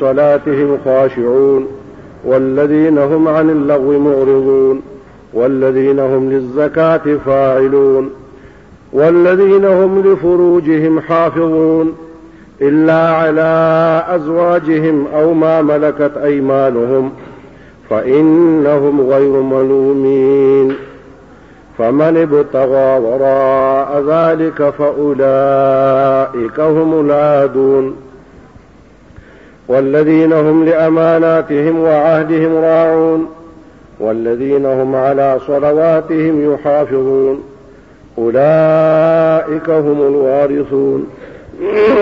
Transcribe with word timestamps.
صلاتهم 0.00 0.78
خاشعون 0.84 1.66
والذين 2.24 2.98
هم 2.98 3.28
عن 3.28 3.50
اللغو 3.50 3.98
معرضون 3.98 4.82
والذين 5.34 5.98
هم 5.98 6.30
للزكاة 6.30 7.16
فاعلون 7.26 8.10
والذين 8.92 9.64
هم 9.64 10.00
لفروجهم 10.12 11.00
حافظون 11.00 11.92
إلا 12.62 13.08
على 13.12 14.04
أزواجهم 14.08 15.06
أو 15.14 15.32
ما 15.34 15.62
ملكت 15.62 16.12
أيمانهم 16.24 17.10
فإنهم 17.90 19.00
غير 19.00 19.30
ملومين 19.30 20.74
فمن 21.78 22.16
ابتغى 22.16 22.98
وراء 22.98 24.04
ذلك 24.08 24.70
فأولئك 24.70 26.60
هم 26.60 27.00
العادون 27.00 27.94
والذين 29.72 30.32
هم 30.32 30.64
لأماناتهم 30.64 31.78
وعهدهم 31.78 32.54
راعون 32.54 33.28
والذين 34.00 34.66
هم 34.66 34.94
على 34.96 35.38
صلواتهم 35.46 36.52
يحافظون 36.54 37.42
أولئك 38.18 39.70
هم 39.70 40.00
الوارثون 40.02 41.06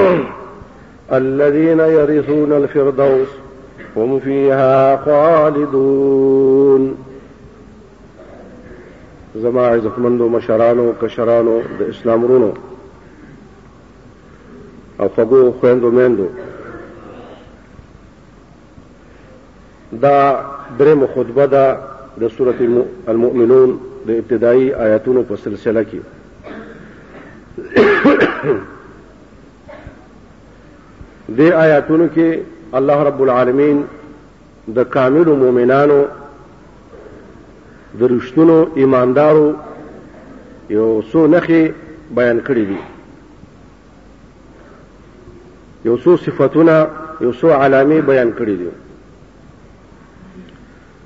الذين 1.18 1.80
يرثون 1.80 2.52
الفردوس 2.52 3.28
هم 3.96 4.20
فيها 4.20 4.96
خالدون 4.96 6.94
زماع 9.36 9.76
زخمندو 9.78 10.28
مشرانو 10.28 10.92
كشرانو 11.02 11.60
دا 11.80 11.88
اسلام 11.90 12.24
رونو 12.24 12.52
افقو 15.00 15.52
خويندو 15.60 15.90
مندو 15.90 16.26
دا 20.02 20.38
درم 20.78 21.06
خطبه 21.06 21.46
ده 21.46 21.76
د 22.20 22.28
سوره 22.28 22.84
المؤمنون 23.08 23.80
د 24.06 24.10
ابتدایي 24.10 24.74
آیاتونو 24.74 25.22
په 25.22 25.36
سلسله 25.36 25.84
کې 25.90 26.00
د 31.38 31.40
آیاتونو 31.40 32.06
کې 32.14 32.38
الله 32.72 33.02
رب 33.08 33.22
العالمین 33.22 33.84
د 34.76 34.84
کامل 34.90 35.28
مؤمنانو 35.42 36.00
د 38.00 38.02
رښتونو 38.10 38.66
ایماندارو 38.76 39.54
یو 40.70 41.02
څو 41.12 41.26
نخې 41.26 41.72
بیان 42.14 42.40
کړې 42.46 42.64
دي 42.70 42.78
یو 45.84 45.96
څو 45.98 46.16
صفاتونه 46.16 46.86
یو 47.20 47.32
څو 47.32 47.44
علامې 47.44 48.00
بیان 48.00 48.32
کړې 48.38 48.58
دي 48.60 48.68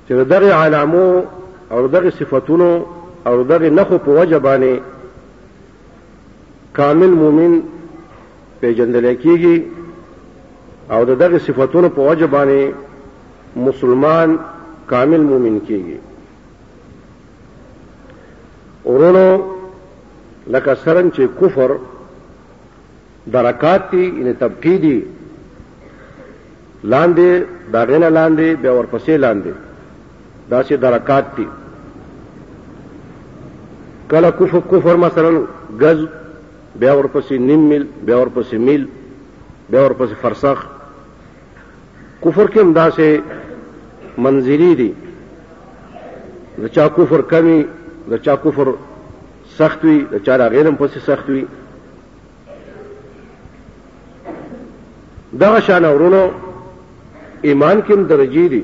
چې 0.09 0.13
دغه 0.25 0.53
علامو 0.55 1.25
او 1.71 1.87
دغه 1.87 2.11
صفاتونو 2.11 2.85
او 3.27 3.43
دغه 3.43 3.69
نخو 3.71 3.99
په 3.99 4.11
وجبانه 4.19 4.79
کامل 6.77 7.11
مومن 7.23 7.61
پیژندل 8.61 9.15
کیږي 9.23 9.63
او 10.91 11.05
دغه 11.05 11.39
صفاتونو 11.39 11.89
په 11.89 12.01
وجبانه 12.11 12.73
مسلمان 13.69 14.37
کامل 14.91 15.21
مومن 15.31 15.59
کیږي 15.69 15.99
ورونو 18.85 19.27
لکه 20.47 20.75
سرنګ 20.85 21.15
چې 21.17 21.23
کفر 21.41 21.71
درکات 23.35 23.83
دي 23.93 24.05
ان 24.21 24.35
تبقیدی 24.39 24.97
لاندې 26.85 27.31
داغینه 27.77 28.09
لاندې 28.09 28.61
بیا 28.63 28.73
ورپسې 28.79 29.11
لاندې 29.25 29.53
دا 30.50 30.62
چې 30.62 30.75
درکات 30.81 31.37
دي 31.37 31.45
کله 34.11 34.31
کفر 34.39 34.59
کفر 34.70 34.96
مثلا 35.05 35.30
غز 35.80 35.98
بیا 36.79 36.95
ورپسې 36.98 37.33
نیم 37.48 37.64
میل 37.69 37.85
بیا 38.05 38.17
ورپسې 38.20 38.55
میل 38.67 38.85
بیا 39.70 39.83
ورپسې 39.85 40.14
فرسخ 40.23 40.64
کفر 42.24 42.46
کې 42.46 42.58
همدا 42.61 42.89
سه 42.91 43.23
منځري 44.27 44.73
دي 44.83 44.91
د 46.58 46.67
چا 46.74 46.89
کفر 46.96 47.20
کمی 47.33 47.63
د 48.11 48.17
چا 48.24 48.36
کفر 48.45 48.73
سخت 49.58 49.85
وي 49.85 49.98
د 50.13 50.24
چا 50.27 50.36
غیرم 50.57 50.77
پسې 50.80 50.98
سخت 50.98 51.30
وي 51.30 51.45
دغه 55.45 55.61
شان 55.67 55.85
ورونو 55.95 56.23
ایمان 57.42 57.80
کې 57.86 57.95
درجی 58.08 58.48
دي 58.48 58.63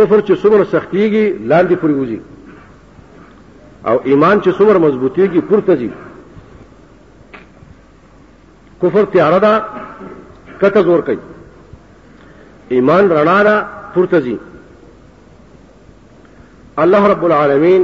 کفر 0.00 0.18
چې 0.26 0.32
څومره 0.42 0.64
سختيږي 0.74 1.26
لاندې 1.50 1.74
پورې 1.82 1.92
وځي 2.00 2.18
او 3.90 3.96
ایمان 4.10 4.36
چې 4.44 4.50
څومره 4.58 4.78
مضبوطيږي 4.86 5.40
پورته 5.50 5.74
ځي 5.80 5.90
کفر 8.82 9.04
تیاره 9.14 9.38
ده 9.44 9.52
کته 10.60 10.80
زور 10.88 11.00
کوي 11.08 11.18
ایمان 12.74 13.04
رڼا 13.16 13.38
ده 13.48 13.56
پورته 13.96 14.18
ځي 14.28 14.36
الله 16.86 17.04
رب 17.12 17.24
العالمین 17.28 17.82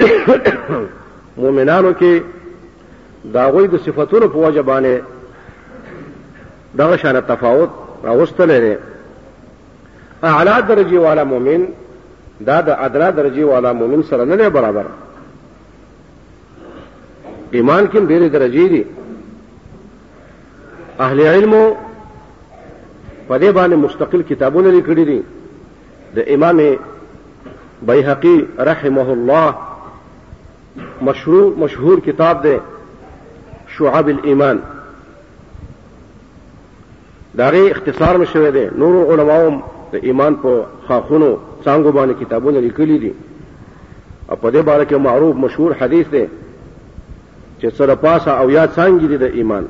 مؤمنانو 1.36 1.92
کې 2.00 2.12
داغوی 3.38 3.66
د 3.68 3.70
دا 3.72 3.78
صفاتونو 3.84 4.26
په 4.34 4.38
وجه 4.46 4.62
باندې 4.72 4.94
دغه 6.82 6.96
شان 7.02 7.16
تفاوت 7.32 7.70
راوستل 8.04 8.48
لري 8.50 8.74
اعلی 10.24 10.62
درجه 10.68 10.98
والا 10.98 11.24
مؤمن 11.24 11.64
دا 12.46 12.60
د 12.60 12.68
ادنا 12.68 13.10
درجه 13.10 13.44
والا 13.44 13.72
مؤمن 13.72 14.02
سره 14.02 14.24
نه 14.24 14.48
برابر 14.48 14.84
ایمان 17.52 17.86
کې 17.88 17.96
ډېرې 17.98 18.28
درجه 18.32 18.68
دي 18.68 18.84
اهل 21.00 21.20
علم 21.20 21.50
په 23.28 23.38
دې 23.38 23.54
باندې 23.56 23.74
مستقل 23.74 24.22
کتابونه 24.28 24.70
لیکلي 24.70 25.04
دي 25.04 25.22
د 26.16 26.28
امام 26.28 26.76
بیهقی 27.82 28.46
رحمه 28.58 29.12
الله 29.12 29.54
مشروع 31.02 31.54
مشهور 31.58 32.00
کتاب 32.00 32.42
دی 32.42 32.56
شعب 33.78 34.08
الایمان 34.08 34.60
دغه 37.38 37.70
اختصار 37.70 38.16
مشوي 38.18 38.50
دی 38.50 38.68
نور 38.78 39.12
علماوم 39.12 39.62
د 39.92 39.94
ایمان 40.02 40.32
په 40.42 40.50
خاخونو 40.86 41.30
څنګه 41.64 41.90
باندې 41.96 42.14
کتابونه 42.20 42.58
لیکلي 42.66 42.98
دي 43.04 43.12
او 44.30 44.36
په 44.42 44.48
دې 44.54 44.62
باره 44.68 44.84
کې 44.88 44.96
معروف 45.08 45.32
مشهور 45.44 45.70
حدیث 45.80 46.06
دی 46.14 46.24
چې 47.60 47.66
سره 47.78 47.94
پاسه 48.04 48.30
او 48.40 48.46
یا 48.58 48.64
څنګه 48.78 49.04
دي 49.10 49.18
د 49.24 49.26
ایمان 49.38 49.64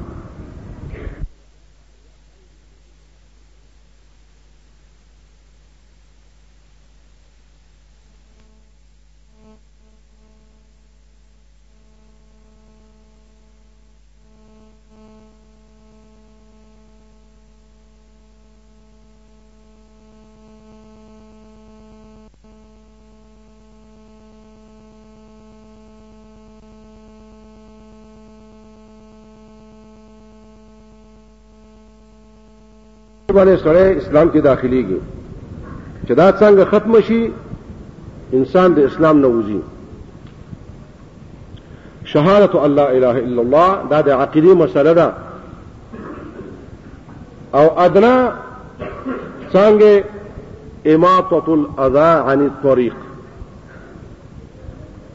باندې 33.34 33.56
سره 33.56 33.96
اسلام 33.98 34.28
کې 34.30 34.38
داخليږي 34.38 35.00
چې 36.08 36.12
دا 36.14 36.30
څنګه 36.32 36.64
ختم 36.64 37.00
شي 37.00 37.30
انسان 38.32 38.74
د 38.74 38.78
اسلام 38.88 39.20
نه 39.20 39.28
وځي 39.30 39.58
شهادت 42.04 42.54
الله 42.54 42.82
اله 42.82 43.10
الا 43.24 43.40
الله 43.42 43.82
دا 43.90 44.00
د 44.00 44.08
عقيدي 44.22 44.54
مسله 44.62 44.92
ده 44.92 45.12
او 47.54 47.66
ادنا 47.86 48.32
څنګه 49.52 50.04
اماطه 50.94 51.54
الاذى 51.54 52.30
عن 52.30 52.46
الطريق 52.46 52.94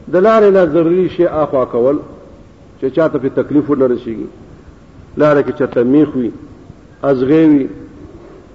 دلاره 0.08 0.50
نه 0.50 0.64
ضروري 0.64 1.08
شي 1.16 1.26
اخوا 1.26 1.64
کول 1.64 1.98
چې 2.80 2.86
چاته 2.86 3.18
په 3.18 3.28
تکلیف 3.42 3.70
ورنشيږي 3.70 4.28
لاره 5.16 5.42
کې 5.42 5.58
چاته 5.58 5.82
میخوي 5.84 6.30
ازغوي 7.04 7.62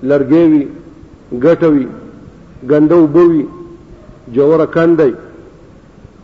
لرګوي 0.04 0.68
ګټوي 1.44 1.86
ګندو 2.70 3.06
بوي 3.14 3.46
جوړه 4.36 4.66
کندي 4.74 5.14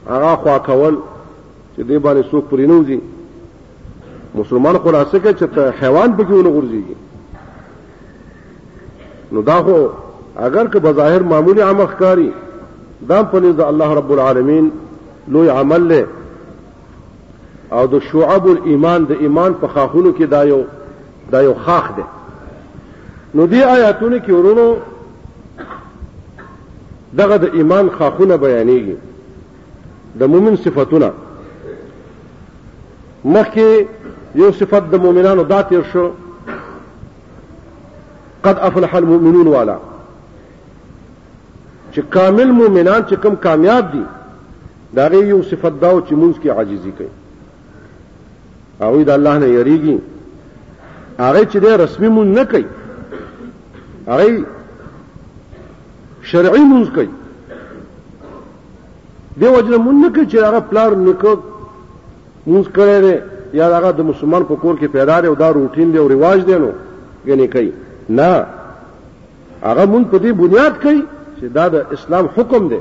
هغه 0.09 0.35
خوا 0.35 0.57
کول 0.65 0.95
چې 1.75 1.81
دې 1.81 1.97
باندې 2.05 2.23
څوک 2.31 2.45
پرینوځي 2.49 2.99
مسلمان 4.35 4.77
خلاصه 4.83 5.19
کې 5.19 5.33
چې 5.39 5.71
حیوان 5.81 6.09
پکې 6.17 6.33
ونه 6.33 6.49
غورځيږي 6.55 6.95
نو 9.31 9.41
دا 9.41 9.61
خو 9.63 9.77
اگر 10.47 10.67
که 10.67 10.79
بظاهر 10.79 11.23
معمولی 11.33 11.61
عمل 11.61 11.85
ښکاری 11.87 12.29
دا 13.09 13.23
په 13.23 13.39
نزد 13.39 13.59
الله 13.61 13.93
رب 13.99 14.11
العالمین 14.13 14.69
لوی 15.27 15.49
عمل 15.49 15.81
له 15.93 16.05
او 17.71 17.87
د 17.87 17.99
شعب 18.11 18.47
الایمان 18.47 19.05
د 19.09 19.21
ایمان 19.21 19.53
په 19.61 19.67
خاخونو 19.67 20.11
کې 20.19 20.23
دا 20.29 20.43
یو 20.43 20.61
دا 21.31 21.41
یو 21.43 21.53
خاخ 21.65 21.95
دی 21.95 22.03
نو 23.33 23.45
دی 23.47 23.61
آیاتونه 23.63 24.19
کې 24.25 24.29
ورونو 24.31 24.75
دغه 27.19 27.37
د 27.43 27.45
ایمان 27.59 27.85
خاخونه 27.97 28.35
بیانېږي 28.41 28.95
د 30.19 30.21
مؤمن 30.33 30.53
صفاتونه 30.65 31.09
مخکې 33.25 33.67
یو 34.41 34.49
صفت 34.59 34.83
د 34.91 34.95
مؤمنانو 35.05 35.43
دا 35.53 35.59
تیر 35.69 35.83
شو 35.93 36.05
قد 38.43 38.55
افلح 38.67 38.91
المؤمنون 39.01 39.47
والا 39.55 39.75
چې 41.93 41.99
کامل 42.17 42.49
مؤمنان 42.59 43.01
چې 43.09 43.13
کم 43.25 43.33
کامیاب 43.47 43.85
دي 43.93 44.03
دا 44.95 45.05
یو 45.15 45.41
صفت 45.43 45.79
داو 45.81 45.97
چې 46.07 46.11
مونږ 46.21 46.35
کې 46.43 46.47
عاجزي 46.57 46.91
کوي 46.97 47.13
هغه 48.81 49.03
د 49.03 49.09
الله 49.09 49.37
نه 49.43 49.47
یریږي 49.55 49.97
هغه 51.19 51.45
چې 51.45 51.55
د 51.67 51.69
رسمي 51.85 52.07
مون 52.17 52.29
نه 52.39 52.43
کوي 52.55 52.65
هغه 54.11 54.27
شرعي 56.31 56.59
مونږ 56.71 56.85
کوي 56.95 57.09
دی 59.39 59.47
وجنه 59.47 59.77
مونږ 59.77 60.15
کې 60.15 60.23
چې 60.31 60.37
هغه 60.47 60.59
پلار 60.71 60.91
نکو 61.07 61.33
مونږ 62.47 62.65
کړی 62.77 62.97
دی 63.05 63.15
یا 63.59 63.65
هغه 63.77 63.91
د 63.99 64.09
مسلمان 64.11 64.43
په 64.49 64.55
کور 64.55 64.75
کې 64.81 64.85
پیدا 64.97 65.19
دی 65.21 65.27
او 65.27 65.35
دا 65.41 65.49
روټین 65.53 65.91
دی 65.93 65.97
او 66.01 66.07
ریواج 66.15 66.43
دی 66.49 66.57
نو 66.63 66.71
غني 67.27 67.47
کوي 67.53 67.69
نه 68.17 68.31
هغه 69.63 69.85
مونږ 69.85 70.05
په 70.11 70.17
دې 70.17 70.25
بنیاد 70.43 70.81
کوي 70.83 70.99
چې 71.37 71.43
دا 71.59 71.67
د 71.75 71.93
اسلام 71.97 72.25
حکم 72.37 72.67
دی 72.73 72.79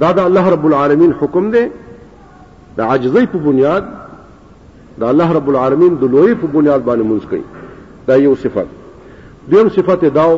دا 0.00 0.12
د 0.18 0.18
الله 0.30 0.50
رب 0.54 0.66
العالمین 0.70 1.12
حکم 1.20 1.50
دی 1.54 1.64
د 2.76 2.80
عاجزۍ 2.80 3.26
په 3.32 3.38
بنیاد 3.46 3.84
د 5.00 5.04
الله 5.12 5.32
رب 5.38 5.48
العالمین 5.50 5.96
د 6.02 6.12
لوی 6.16 6.34
په 6.34 6.46
بنیاد 6.58 6.80
باندې 6.88 7.02
مونږ 7.02 7.28
کوي 7.30 7.42
دا 8.08 8.16
یو 8.16 8.34
صفت 8.42 8.66
دیم 9.50 9.68
صفت 9.74 10.02
داو 10.14 10.32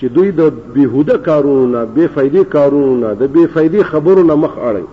چې 0.00 0.04
دوی 0.14 0.30
د 0.32 0.42
بیهوده 0.74 1.18
کارونو 1.26 1.66
نه 1.72 1.80
بے 1.96 2.04
فائدې 2.14 2.42
کارونو 2.54 2.94
نه 3.06 3.10
د 3.20 3.22
بے 3.36 3.44
فائدې 3.56 3.80
خبرو 3.90 4.22
نه 4.30 4.34
مخ 4.44 4.54
اړي 4.54 4.86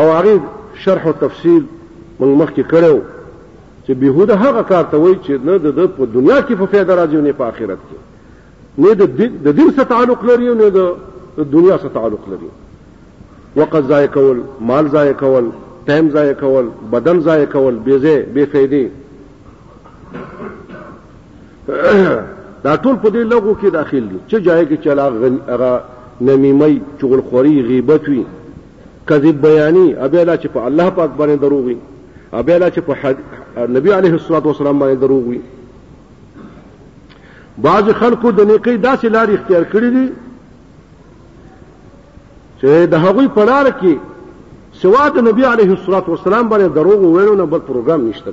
او 0.00 0.06
هغه 0.12 0.34
شرح 0.84 1.02
او 1.10 1.14
تفصیل 1.24 1.62
موږ 1.62 2.32
مخکې 2.42 2.62
کړو 2.72 2.96
چې 3.86 3.92
بیهوده 4.04 4.34
هغه 4.44 4.62
کار 4.70 4.84
ته 4.94 4.98
وایي 5.04 5.18
چې 5.18 5.32
نه 5.50 5.54
د 5.58 5.90
په 5.98 6.04
دنیا 6.14 6.38
کې 6.40 6.54
په 6.62 6.66
فایده 6.74 6.92
راځي 7.00 7.18
نه 7.28 7.32
په 7.42 7.46
آخرت 7.50 7.80
کې 7.90 7.98
نه 8.84 8.90
د 9.02 9.56
دین 9.60 9.68
سره 9.76 9.84
تعلق 9.94 10.20
لري 10.32 10.48
نه 10.62 10.68
د 10.78 10.80
دنیا 11.56 11.74
سره 11.84 11.92
تعلق 12.00 12.24
لري 12.34 12.50
وقت 13.56 13.84
ضایع 13.94 14.06
کول 14.18 14.38
مال 14.70 14.84
ضایع 14.98 15.12
کول 15.24 15.46
ټایم 15.88 16.06
ضایع 16.18 16.32
کول 16.44 16.66
بدن 16.94 17.16
ضایع 17.30 17.44
کول 17.56 17.74
بیزه 17.88 18.16
بے 18.38 18.44
فائدې 18.54 18.84
دا 22.64 22.72
ټول 22.76 22.96
په 22.96 23.08
دې 23.08 23.24
لغو 23.32 23.54
کې 23.60 23.70
داخل 23.76 24.08
دي 24.10 24.18
چې 24.26 24.46
جای 24.46 24.66
کې 24.66 24.76
چلا 24.84 25.06
هغه 25.10 25.70
نمیمي 26.28 26.74
چغلخوري 27.00 27.56
غیبت 27.68 28.04
وي 28.08 28.22
کذب 29.06 29.46
بیانې 29.46 30.04
ابیلا 30.06 30.34
چې 30.36 30.46
په 30.54 30.58
الله 30.68 30.86
پاک 30.98 31.10
باندې 31.18 31.36
دروغ 31.46 31.64
وي 31.64 31.76
ابیلا 32.32 32.68
چې 32.70 32.80
په 32.86 32.92
حد... 33.00 33.16
نبی 33.76 33.90
عليه 33.98 34.12
الصلاه 34.12 34.42
والسلام 34.46 34.76
باندې 34.84 34.98
دروغ 35.04 35.22
وي 35.28 35.40
بعض 37.66 37.84
خلکو 38.00 38.28
د 38.38 38.40
نیکی 38.52 38.76
داسې 38.82 39.04
لارې 39.04 39.34
اختیار 39.34 39.64
کړې 39.72 39.88
دي 39.96 40.06
چې 42.60 42.70
د 42.92 42.94
هغوی 43.06 43.26
په 43.36 43.42
لار 43.50 43.66
کې 43.82 43.94
سوا 44.82 45.04
د 45.16 45.18
نبی 45.28 45.44
عليه 45.52 45.70
الصلاه 45.70 46.04
والسلام 46.12 46.44
باندې 46.50 46.66
دروغ 46.80 47.00
ویلو 47.02 47.40
نه 47.40 47.44
بل 47.44 47.60
پروګرام 47.70 48.00
نشته 48.10 48.30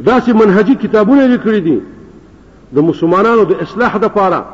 دا 0.00 0.20
سي 0.20 0.32
منهجي 0.32 0.74
کتابونه 0.74 1.26
لیکلي 1.26 1.60
دي 1.60 1.80
د 2.72 2.78
مسلمانانو 2.78 3.42
د 3.44 3.52
اصلاح 3.62 3.96
لپاره 3.96 4.46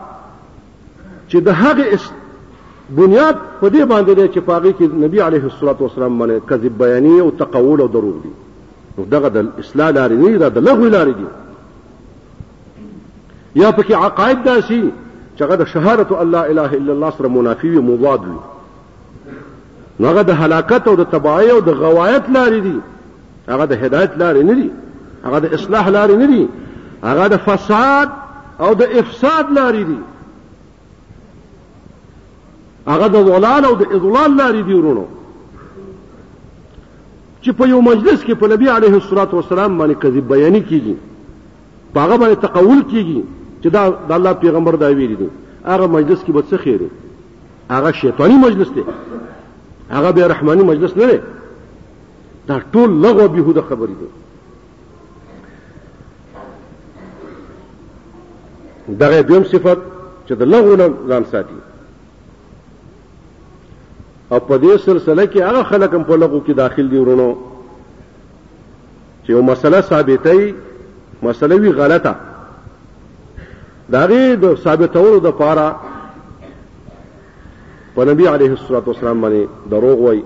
چې 1.29 1.37
د 1.49 1.51
هغه 1.63 1.99
بنیاد 2.97 3.37
په 3.61 3.71
دې 3.75 3.83
باندې 3.93 4.13
دی 4.21 4.27
چې 4.29 4.39
پاغي 4.51 4.73
کې 4.73 4.87
نبی 5.07 5.19
عليه 5.29 5.45
الصلاه 5.51 5.77
والسلام 5.81 6.15
باندې 6.23 6.47
کذب 6.51 6.75
بیانیه 6.83 7.23
او 7.23 7.29
تقول 7.31 7.79
او 7.81 7.87
دروغ 7.97 8.15
دي 8.25 8.33
نو 8.99 9.03
دغه 9.17 9.29
د 9.37 9.39
اصلاح 9.65 9.91
لارې 9.91 10.13
نه 10.23 10.39
دا 10.45 10.49
د 10.49 10.59
لغوي 10.69 10.89
لارې 10.97 11.15
دي 11.21 11.29
یا 13.63 13.69
پکې 13.71 13.91
عقاید 13.93 14.39
داسي 14.45 14.83
چې 15.39 15.43
هغه 15.43 15.55
د 15.63 15.65
شهادت 15.75 16.09
الله 16.13 16.43
اله 16.55 16.71
الا 16.81 16.93
الله 16.93 17.11
سره 17.19 17.29
منافي 17.39 17.73
او 17.77 17.83
مضاد 17.89 18.23
وي 18.31 18.43
نو 20.01 20.05
هغه 20.07 20.23
د 20.23 20.31
هلاکت 20.45 20.83
او 20.89 20.95
د 21.03 21.05
تباہي 21.17 21.49
او 21.57 21.61
د 21.61 21.69
غوايت 21.85 22.25
لارې 22.39 22.61
دي 22.69 22.77
هغه 23.49 23.65
د 23.65 23.73
هدایت 23.85 24.11
لارې 24.11 24.43
نه 24.51 24.55
دي 24.63 24.71
هغه 25.25 25.39
د 25.39 25.47
اصلاح 25.55 25.87
لارې 25.89 26.13
نه 26.21 26.27
دي 26.27 26.49
هغه 27.05 27.27
د 27.27 27.37
فساد 27.37 28.09
او 28.61 28.75
د 28.75 28.83
افساد 28.83 29.47
لارې 29.59 29.83
دي 29.91 29.99
هغه 32.89 33.07
د 33.07 33.17
ضلال 33.33 33.65
او 33.65 33.75
د 33.75 33.83
اضلال 33.97 34.31
لارې 34.41 34.63
دي 34.69 34.75
ورونو 34.75 35.07
چې 37.45 37.51
په 37.59 37.65
یو 37.69 37.81
مجلس 37.81 38.25
کې 38.25 38.33
په 38.41 38.47
نبی 38.53 38.69
عليه 38.77 38.95
الصلاه 39.01 39.29
والسلام 39.33 39.79
باندې 39.79 39.95
کذب 40.03 40.29
بیان 40.35 40.61
کیږي 40.61 40.97
هغه 41.97 42.17
باندې 42.17 42.43
تقول 42.47 42.83
کیږي 42.91 43.21
چې 43.63 43.69
دا 43.75 43.83
د 44.09 44.13
الله 44.19 44.33
پیغمبر 44.33 44.75
دا 44.75 44.87
ویلي 44.89 45.15
دي 45.23 45.29
هغه 45.67 45.87
مجلس 45.87 46.25
کې 46.25 46.31
به 46.31 46.43
څه 46.51 46.57
خیر 46.65 46.83
هغه 47.71 47.93
شیطانی 47.93 48.35
مجلس 48.37 48.69
دی 48.75 48.85
هغه 49.91 50.11
به 50.11 50.27
رحماني 50.27 50.63
مجلس 50.63 50.97
نه 50.97 51.07
دی 51.07 51.21
دا 52.49 52.59
ټول 52.73 52.91
لغو 53.07 53.29
بهوده 53.29 53.63
خبرې 53.71 53.95
دي 54.03 54.09
دغه 59.01 59.21
دویم 59.23 59.45
صفت 59.45 59.79
چې 60.29 60.33
د 60.33 60.43
لغو 60.43 60.77
نه 60.77 60.89
ځان 61.09 61.25
ساتي 61.31 61.55
او 64.33 64.41
په 64.41 64.59
دې 64.59 64.81
سلسله 64.81 65.27
کې 65.27 65.37
هغه 65.37 65.63
خلک 65.63 65.95
هم 65.95 66.05
په 66.05 66.17
لغو 66.17 66.41
کې 66.47 66.53
داخل 66.53 66.89
دي 66.91 66.99
ورونو 66.99 67.31
چې 69.25 69.31
یو 69.31 69.43
مسله 69.43 69.81
ثابتې 69.81 70.55
مسله 71.23 71.57
وی 71.57 71.71
غلطه 71.71 72.15
دغه 73.91 74.35
د 74.43 74.55
ثابتولو 74.65 75.19
د 75.19 75.31
پاره 75.41 75.77
په 77.97 78.05
نبی 78.05 78.27
عليه 78.29 78.53
الصلاه 78.53 78.83
والسلام 78.87 79.21
باندې 79.25 79.71
دروغ 79.71 79.99
وای 79.99 80.23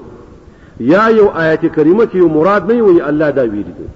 یا 0.81 1.07
یو 1.09 1.29
آیت 1.29 1.67
کریمه 1.75 2.05
کې 2.07 2.15
یو 2.17 2.29
مراد 2.29 2.73
نه 2.73 2.83
وي 2.83 3.03
الله 3.09 3.31
دا 3.31 3.43
ویل 3.43 3.65
دي 3.79 3.91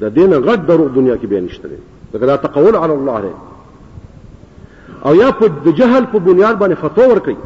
د 0.00 0.14
دین 0.14 0.34
غټ 0.44 0.58
دروغ 0.68 0.94
دنیا 0.94 1.16
کې 1.16 1.26
بیان 1.26 1.48
شته 1.48 1.68
دا 2.12 2.36
تقول 2.36 2.76
علی 2.76 2.92
الله 2.94 3.32
او 5.04 5.14
یا 5.14 5.30
په 5.30 5.50
جهل 5.72 6.04
په 6.06 6.18
بنیاد 6.18 6.58
باندې 6.58 6.74
فتوا 6.80 7.06
ورکړي 7.06 7.36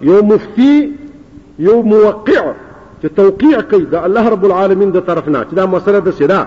یو 0.00 0.22
مفتی 0.22 0.92
یو 1.58 1.82
موقع 1.82 2.52
چې 3.02 3.06
توقیع 3.16 3.60
کوي 3.60 3.82
د 3.84 3.94
الله 3.94 4.28
رب 4.28 4.44
العالمین 4.44 4.90
د 4.92 5.00
طرف 5.06 5.28
نه 5.28 5.44
چې 5.50 5.54
دا 5.54 5.66
مسله 5.66 5.98
د 6.04 6.10
سیدا 6.10 6.44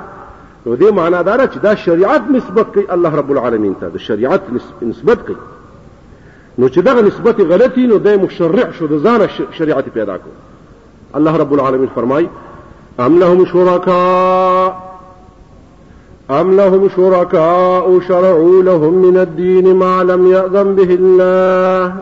نو 0.65 0.75
دې 0.77 0.91
معنا 0.91 1.21
دا 1.21 1.47
چې 1.47 1.57
دا 1.63 1.75
شریعت 1.75 2.31
نسبت 2.31 2.73
کوي 2.73 2.85
الله 2.95 3.15
رب 3.15 3.31
العالمین 3.31 3.75
ته 3.81 3.87
د 3.89 3.97
شریعت 3.97 4.41
نسبت 4.81 5.25
کوي 5.27 5.35
نو 6.57 6.69
چې 6.69 6.77
دغه 6.79 7.01
نسبت 7.01 7.39
غلطي 7.51 7.87
نو 7.87 7.97
دای 7.97 8.17
مشرع 8.23 8.71
شو 8.79 8.85
د 8.87 9.03
ځانه 9.03 9.31
شریعت 9.59 9.89
پیدا 9.99 10.17
کو 10.23 10.29
الله 11.21 11.37
رب 11.43 11.53
العالمین 11.53 11.89
فرمای 11.95 12.27
ام 12.99 13.19
لهم 13.19 13.45
شرکاء 13.51 14.82
أم 16.41 16.53
لهم 16.59 16.89
شركاء 16.89 17.85
شرعوا 17.99 18.63
لهم 18.63 18.93
من 19.05 19.17
الدين 19.17 19.75
ما 19.75 20.03
لم 20.03 20.27
يأذن 20.27 20.75
به 20.75 20.89
الله 20.99 21.95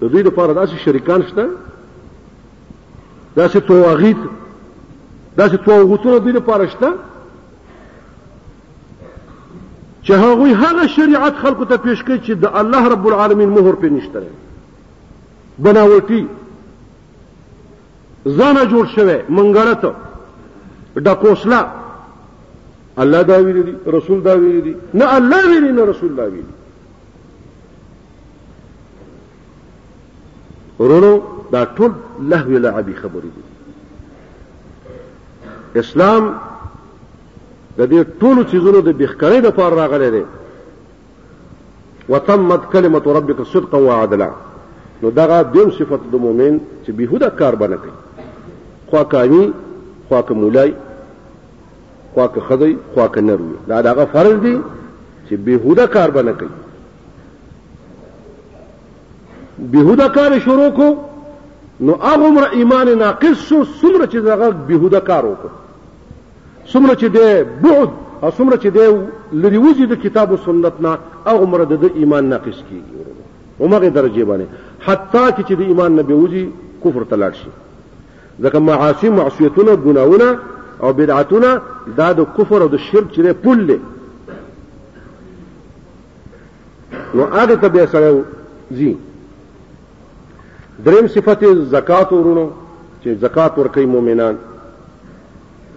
د 0.00 0.04
دوی 0.04 0.22
لپاره 0.22 0.52
داسې 0.54 0.74
شریکان 0.84 1.22
شته 1.28 1.46
داسې 3.38 3.56
تواغیت 3.68 4.16
داسې 5.40 5.54
تواغوتونه 5.64 6.18
دوی 6.18 6.32
لپاره 6.32 6.66
شته 6.66 6.92
چې 10.04 10.10
هغوی 10.10 10.52
هغه 10.54 10.86
شریعت 10.86 11.36
خلکو 11.36 11.64
ته 11.64 11.76
پیش 11.76 12.02
کوي 12.04 12.20
چې 12.20 12.30
د 12.30 12.44
الله 12.54 12.88
رب 12.88 13.06
العالمین 13.08 13.48
مهر 13.48 13.72
پې 13.72 13.84
نشته 13.84 14.22
بناوټي 15.62 16.24
ځانه 18.28 18.64
جوړ 18.70 18.86
شوی 18.94 19.18
منګړته 19.28 19.90
ډکوسله 20.98 21.77
الله 23.02 23.22
دا 23.22 23.38
ویلي 23.42 23.62
دي 23.62 23.74
رسول 23.86 24.22
دا 24.22 24.34
ویلي 24.34 24.60
دي 24.66 24.74
نه 25.00 25.04
الله 25.18 25.40
ویلي 25.50 25.72
نه 25.72 25.82
رسول 25.90 26.12
دا 26.16 26.24
ویلي 26.32 26.54
ورونو 30.78 31.12
دا 31.52 31.64
ټول 31.76 31.92
لهو 32.30 32.58
لعبي 32.64 32.94
خبرې 33.02 33.30
دي 33.36 33.44
اسلام 35.80 36.34
د 37.78 37.80
دې 37.90 38.04
ټولو 38.20 38.42
چیزونو 38.50 38.80
د 38.80 38.88
بخکرې 38.98 39.40
د 39.42 39.48
پاره 39.58 39.74
راغلی 39.82 40.10
دی 40.16 40.24
وتمت 42.08 42.62
كلمه 42.72 43.02
ربك 43.06 43.42
صدقا 43.52 43.78
وعدلا 43.78 44.30
نو 45.02 45.10
دغه 45.10 45.42
دیم 45.42 45.70
صفت 45.78 46.10
د 46.12 46.14
مؤمن 46.26 46.60
چې 46.84 46.90
بهوده 46.98 47.28
کار 47.30 47.54
بنه 47.54 47.76
کوي 47.82 47.92
خواکانی 48.90 49.50
خواک 50.08 50.30
مولای 50.32 50.72
خواکه 52.18 52.40
خدای 52.48 52.76
خواکه 52.94 53.20
نر 53.20 53.40
وي 53.42 53.54
دا 53.68 53.76
دغه 53.82 54.04
فرض 54.04 54.32
دی 54.40 54.54
چې 55.30 55.34
بهوده 55.34 55.86
کار 55.86 56.10
به 56.10 56.22
نه 56.22 56.32
کوي 56.32 56.48
بهوده 59.72 60.08
کار 60.08 60.38
شروع 60.38 60.70
کو 60.70 60.96
نو 61.80 61.92
هغه 62.02 62.30
مر 62.30 62.48
ایمان 62.52 62.88
ناقص 62.98 63.36
شو 63.48 63.64
څومره 63.64 64.06
چې 64.12 64.16
دغه 64.30 64.50
بهوده 64.68 65.00
کار 65.00 65.24
وکړ 65.30 65.50
څومره 66.72 66.94
چې 67.00 67.04
د 67.16 67.46
بعد 67.62 67.88
او 68.22 68.30
څومره 68.38 68.56
چې 68.62 68.66
د 68.66 69.08
لري 69.32 69.56
وځي 69.58 69.86
د 69.88 69.94
کتاب 70.04 70.30
او 70.32 70.36
سنت 70.44 70.72
نه 70.80 70.98
هغه 71.26 71.46
مر 71.46 71.64
د 71.64 71.90
ایمان 71.94 72.24
ناقص 72.24 72.58
کیږي 72.70 73.60
ومغه 73.60 73.88
درجه 73.88 74.24
باندې 74.24 74.86
حتی 74.88 75.42
چې 75.42 75.52
د 75.52 75.60
ایمان 75.60 75.92
نه 75.96 76.02
به 76.02 76.14
وځي 76.14 76.44
کفر 76.84 77.02
تلاړ 77.10 77.32
شي 77.36 77.50
ځکه 78.42 78.56
معاصی 78.58 79.08
معصیتونه 79.08 79.76
ګناونه 79.86 80.38
او 80.82 80.92
بدعتونه 80.92 81.60
دا 81.96 82.12
د 82.12 82.20
کفر 82.36 82.60
او 82.62 82.68
د 82.68 82.76
شرک 82.90 83.10
چره 83.14 83.32
پول 83.44 83.62
لے 83.70 83.76
نو 87.16 87.24
هغه 87.36 87.56
ته 87.62 87.68
به 87.68 87.86
سره 87.92 88.10
زی 88.80 88.92
دریم 90.84 91.06
صفت 91.14 91.44
زکات 91.76 92.12
ورونو 92.12 92.50
چې 93.04 93.20
زکات 93.26 93.58
ورکوي 93.58 93.86
مؤمنان 93.94 94.36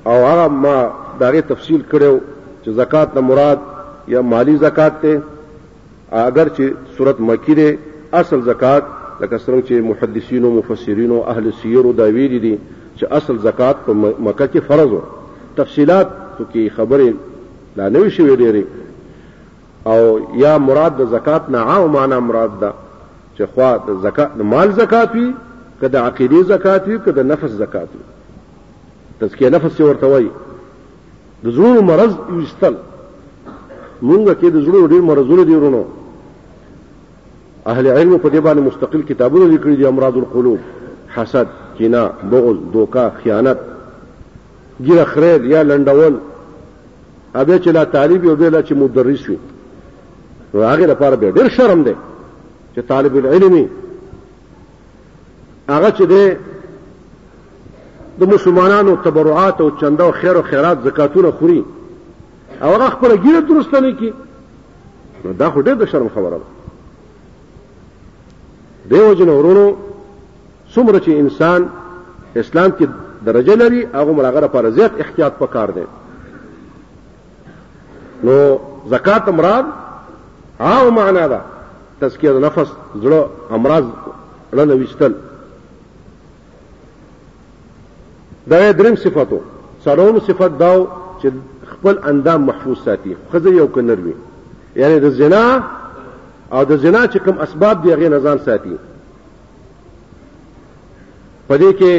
او 0.08 0.16
هغه 0.30 0.48
ما 0.66 0.78
داغه 1.20 1.42
تفصیل 1.54 1.82
کړو 1.94 2.16
چې 2.64 2.70
زکات 2.82 3.16
نه 3.16 3.22
مراد 3.30 3.60
یا 4.14 4.22
مالی 4.34 4.56
زکات 4.66 5.02
ته 5.02 5.22
اگر 6.30 6.48
چې 6.58 6.96
صورت 6.98 7.20
مکی 7.30 7.56
ده 7.56 7.78
اصل 8.22 8.42
زکات 8.50 8.84
لکه 9.22 9.38
څنګه 9.38 9.68
چې 9.68 9.72
محدثین 9.92 10.46
او 10.46 10.52
مفسرین 10.60 11.12
او 11.12 11.24
اهل 11.36 11.52
سیر 11.62 11.78
او 11.92 11.92
دا 12.04 12.08
ویلي 12.20 12.40
دي 12.46 12.56
چې 13.02 13.08
اصل 13.20 13.38
زکات 13.44 13.78
په 13.86 13.94
مکه 13.98 14.48
کې 14.48 14.60
فرض 14.68 14.92
و 14.92 15.02
تفصيلات 15.60 16.08
کې 16.40 16.64
خبرې 16.78 17.14
لا 17.78 17.86
نوې 17.96 18.10
شوې 18.16 18.36
ډېرې 18.42 18.66
او 19.86 20.30
یا 20.44 20.52
مراد 20.66 20.98
د 20.98 21.06
زکات 21.14 21.50
نه 21.56 21.60
عام 21.70 21.92
معنا 21.96 22.20
مراد 22.26 22.52
ده 22.64 22.70
چې 23.38 23.44
خوا 23.54 23.70
د 23.88 23.98
زکات 24.06 24.38
مال 24.52 24.72
زکات 24.82 25.10
وي 25.20 25.26
کده 25.82 26.00
عقیده 26.10 26.44
زکات 26.52 26.88
وي 26.92 26.98
کده 27.06 27.24
نفس 27.32 27.52
زکات 27.64 27.90
وي 27.96 28.06
تزکیه 29.22 29.50
نفس 29.56 29.82
ورته 29.86 30.06
وایي 30.14 30.30
د 31.44 31.48
زړونو 31.52 31.82
مرض 31.92 32.14
یستل 32.44 32.76
مونږ 34.04 34.42
کې 34.44 34.60
د 34.60 34.68
زړونو 34.68 34.92
ډېر 34.92 35.02
مرزونه 35.10 35.44
دي 35.50 35.56
ورونو 35.62 35.82
اهل 37.68 37.88
علم 37.88 38.18
په 38.18 38.30
دې 38.30 38.38
باندې 38.38 38.62
مستقل 38.70 39.02
کتابونه 39.14 39.46
لیکلي 39.56 39.76
دي 39.82 39.88
امراض 39.94 40.18
القلوب 40.24 40.60
حسد 41.16 41.48
کینا 41.82 42.06
بغض 42.32 42.58
دوکا 42.74 43.06
خیانت 43.24 43.60
ګیره 44.86 45.06
خرید 45.14 45.42
یا 45.54 45.62
لنډول 45.64 46.14
ابه 47.36 47.60
چې 47.64 47.68
لا 47.68 47.84
طالب 47.86 48.26
یو 48.26 48.36
بل 48.36 48.62
چې 48.66 48.72
مدرس 48.72 49.30
وي 49.30 49.38
نو 50.54 50.62
هغه 50.64 50.86
لپاره 50.94 51.16
به 51.16 51.32
ډیر 51.32 51.48
شرم 51.58 51.84
دی 51.84 51.96
چې 52.76 52.80
طالب 52.88 53.16
العلم 53.18 53.56
هغه 55.70 55.90
چې 55.98 56.02
دی 56.02 56.34
د 58.20 58.34
مسلمانانو 58.34 58.96
تبرعات 58.96 59.62
او 59.62 59.72
چنده 59.82 60.04
او 60.04 60.12
خیر 60.22 60.36
او 60.36 60.42
خیرات 60.42 60.84
زکاتونه 60.84 61.32
خوري 61.32 61.64
او 62.62 62.70
هغه 62.76 62.90
خپل 62.90 63.16
ګیره 63.26 63.48
درست 63.52 63.74
نه 63.76 63.92
کی 63.92 64.14
نو 65.26 65.34
دا 65.34 65.52
خو 65.52 65.62
ډیر 65.62 65.74
د 65.76 65.86
شرم 65.86 66.10
خبره 66.16 66.30
ده 66.42 66.50
دیو 68.90 69.14
جن 69.14 69.30
ورونو 69.30 69.72
څومره 70.76 71.00
چې 71.06 71.12
انسان 71.24 71.62
اسلام 72.42 72.72
کې 72.72 72.86
درجه 73.30 73.56
لري 73.62 73.82
هغه 73.94 74.12
مرغه 74.20 74.40
لپاره 74.46 74.70
زیات 74.78 74.92
احتیاط 75.06 75.34
پکار 75.40 75.70
دی 75.78 75.86
نو 78.30 78.38
زکات 78.96 79.28
مراد 79.40 79.66
عام 80.60 80.96
معنا 80.96 81.28
ده 81.34 81.42
تزکیه 82.04 82.32
نفس 82.48 82.70
زړه 83.04 83.54
امراض 83.60 83.86
لنه 84.60 84.74
وشتل 84.84 85.14
دا 88.54 88.72
دریم 88.82 88.96
صفاتو 89.06 89.40
څلورم 89.86 90.28
صفات 90.28 90.58
داو 90.60 90.86
چې 91.22 91.28
خپل 91.74 92.00
اندام 92.14 92.46
محفوظ 92.46 92.78
ساتي 92.86 93.14
خزر 93.34 93.54
یو 93.60 93.68
کنر 93.76 94.00
وي 94.06 94.14
یعنی 94.76 95.00
د 95.04 95.10
زنا 95.20 95.44
او 96.52 96.64
د 96.72 96.76
زنا 96.76 97.08
چې 97.08 97.18
کوم 97.26 97.40
اسباب 97.48 97.84
دی 97.84 97.92
هغه 97.94 98.10
نه 98.16 98.20
ځان 98.28 98.44
ساتي 98.46 98.76
په 101.52 101.58
دې 101.58 101.72
کې 101.80 101.94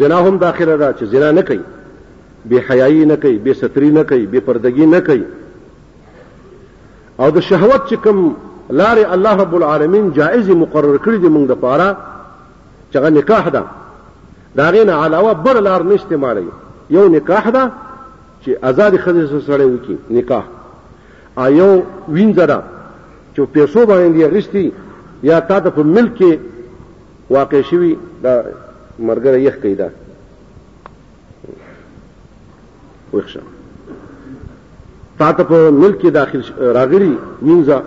زنا 0.00 0.18
هم 0.26 0.36
داخله 0.38 0.76
ده 0.76 0.92
چې 0.98 1.04
زنا 1.12 1.32
نه 1.32 1.42
کوي 1.42 1.60
بے 2.50 2.58
حیايي 2.68 3.04
نه 3.04 3.14
کوي 3.22 3.38
بے 3.46 3.52
ستري 3.60 3.88
نه 3.90 4.02
کوي 4.02 4.26
بے 4.32 4.40
پردګي 4.46 4.86
نه 4.94 4.98
کوي 5.00 5.24
او 7.20 7.30
د 7.36 7.40
شهوت 7.48 7.82
چې 7.90 7.94
کوم 7.94 8.34
لارې 8.80 9.12
الله 9.16 9.36
رب 9.42 9.54
العالمین 9.58 10.06
جائز 10.18 10.48
مقرر 10.50 10.96
کړی 10.98 11.16
دی 11.22 11.28
موږ 11.28 11.46
د 11.48 11.52
پاره 11.60 11.96
چې 12.92 12.96
غو 13.02 13.08
نکاح 13.16 13.48
ده 13.48 13.64
دا 14.60 14.68
غینه 14.76 14.92
علاوه 15.06 15.32
بل 15.46 15.60
لار 15.66 15.82
نه 15.88 15.94
استعمالي 16.00 16.44
یو 16.96 17.08
نکاح 17.16 17.48
ده 17.56 17.64
چې 18.42 18.64
آزاد 18.70 18.96
خزه 19.02 19.40
سره 19.50 19.64
وکی 19.74 19.98
نکاح 20.20 20.44
ایو 21.38 21.82
وینځره 22.08 22.62
چې 23.34 23.40
پیسو 23.58 23.84
باندې 23.86 24.34
غشتي 24.36 24.72
یا 25.30 25.40
تا 25.52 25.58
د 25.68 25.74
په 25.76 25.80
ملک 25.98 26.24
واقع 27.36 27.60
شوی 27.70 27.92
دا 28.22 28.34
مرګره 29.06 29.38
یخ 29.40 29.56
کیدا 29.62 29.88
وښه 33.12 33.40
تا 35.18 35.30
ته 35.32 35.44
په 35.50 35.70
ملک 35.82 35.96
کې 36.00 36.10
داخل 36.16 36.42
راغلی 36.78 37.12
وینځه 37.42 37.82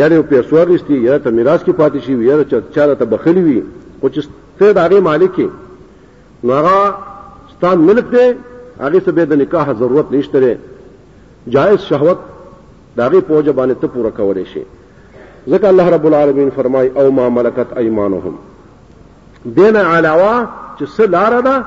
یاره 0.00 0.14
یو 0.16 0.22
پیسو 0.32 0.56
اغستی 0.60 0.98
یاره 1.06 1.18
ته 1.26 1.30
میراث 1.30 1.64
کې 1.64 1.72
پاتې 1.72 1.98
شي 1.98 2.24
یاره 2.28 2.44
چاله 2.76 2.94
ته 3.02 3.10
بخلی 3.14 3.42
وي 3.46 3.56
خو 4.00 4.08
چې 4.08 4.26
ته 4.58 4.72
د 4.78 4.88
هغه 4.88 5.00
مالک 5.10 5.32
کې 5.38 5.48
نو 6.46 6.52
هغه 6.52 6.96
ستا 7.54 7.74
ملک 7.84 8.10
دی 8.16 8.24
هغه 8.80 8.98
څه 9.00 9.10
به 9.20 9.24
د 9.30 9.44
نکاح 9.44 9.72
ضرورت 9.84 10.12
نشته 10.16 10.56
جائز 11.54 11.78
شهوت 11.92 12.18
داغه 12.96 13.20
پوجا 13.20 13.52
باندې 13.52 13.80
ته 13.80 13.86
پوره 13.96 14.10
کولای 14.20 14.44
شي 14.52 14.62
ځکه 15.48 15.64
الله 15.72 15.90
رب 15.96 16.06
العالمین 16.10 16.50
فرمای 16.56 16.88
او 17.00 17.10
ما 17.20 17.28
ملکت 17.38 17.76
ایمانهم 17.82 18.34
دین 19.54 19.76
علاوه 19.76 20.44
چې 20.78 20.84
څه 20.96 21.00
لار 21.06 21.40
ده 21.40 21.64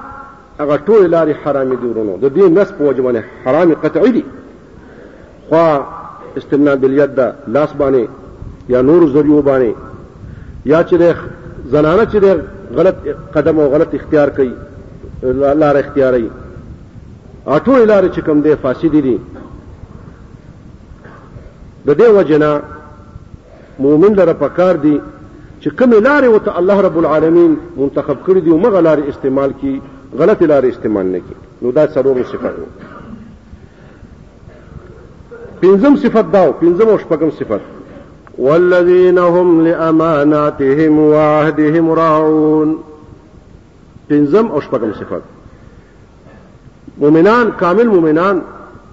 هغه 0.60 0.78
ټول 0.88 1.10
لارې 1.12 1.36
حرامي 1.48 1.76
دي 1.76 1.88
ورونو 1.88 2.18
د 2.22 2.34
دې 2.36 2.44
نس 2.58 2.72
په 2.72 2.84
وجه 2.84 3.02
باندې 3.02 3.24
حرامي 3.46 3.76
قطعي 3.84 4.12
دي 4.12 4.24
خو 5.50 5.80
استمنا 6.38 6.76
بالید 6.76 7.16
ده 7.16 7.36
لاس 7.48 7.70
باندې 7.74 8.08
یا 8.70 8.82
نور 8.82 9.08
ذریعو 9.10 9.42
باندې 9.42 9.74
یا 10.66 10.84
چې 10.84 11.16
زنانه 11.70 12.06
چې 12.06 12.40
غلط 12.80 12.96
قدم 13.36 13.60
او 13.60 13.68
غلط 13.70 13.96
اختیار 13.96 14.30
کوي 14.30 14.54
لار 15.64 15.76
اختیاري 15.78 16.30
اټول 17.48 17.88
لار 17.92 18.10
چې 18.14 18.20
کوم 18.26 18.42
دی 18.42 18.56
فاسدي 18.62 19.02
دي 19.02 19.18
د 21.88 21.94
دې 21.98 22.10
وجنه 22.10 22.62
مؤمن 23.80 24.12
لپاره 24.20 24.34
پکار 24.40 24.76
دي 24.76 25.00
چې 25.62 25.70
کومې 25.70 26.00
لارې 26.04 26.28
وته 26.28 26.60
الله 26.60 26.82
رب 26.84 26.98
العالمین 27.00 27.56
منتخب 27.78 28.18
کړی 28.28 28.40
دی 28.44 28.50
او 28.52 28.58
مغه 28.66 28.82
لارې 28.82 29.10
استعمال 29.14 29.54
کی 29.64 29.74
غلط 30.22 30.44
لارې 30.44 30.66
استعمال 30.76 31.06
نه 31.06 31.20
کی 31.20 31.36
نو 31.62 31.72
دا 31.78 31.86
څلورم 31.96 32.24
صفات 32.36 32.56
وو 32.60 32.70
پنځم 35.64 35.98
صفات 36.06 36.32
دا 36.38 36.46
پنځم 36.52 36.88
او 36.88 37.00
شپږم 37.00 37.34
صفات 37.42 37.62
والذین 38.48 39.18
هم 39.18 39.66
لاماناتهم 39.68 41.00
وعهدهم 41.10 41.92
راعون 42.04 42.76
پنځم 44.10 44.52
او 44.52 44.62
شپږم 44.62 45.00
صفات 45.02 45.22
مؤمنان 47.06 47.52
کامل 47.64 47.88
مؤمنان 47.98 48.42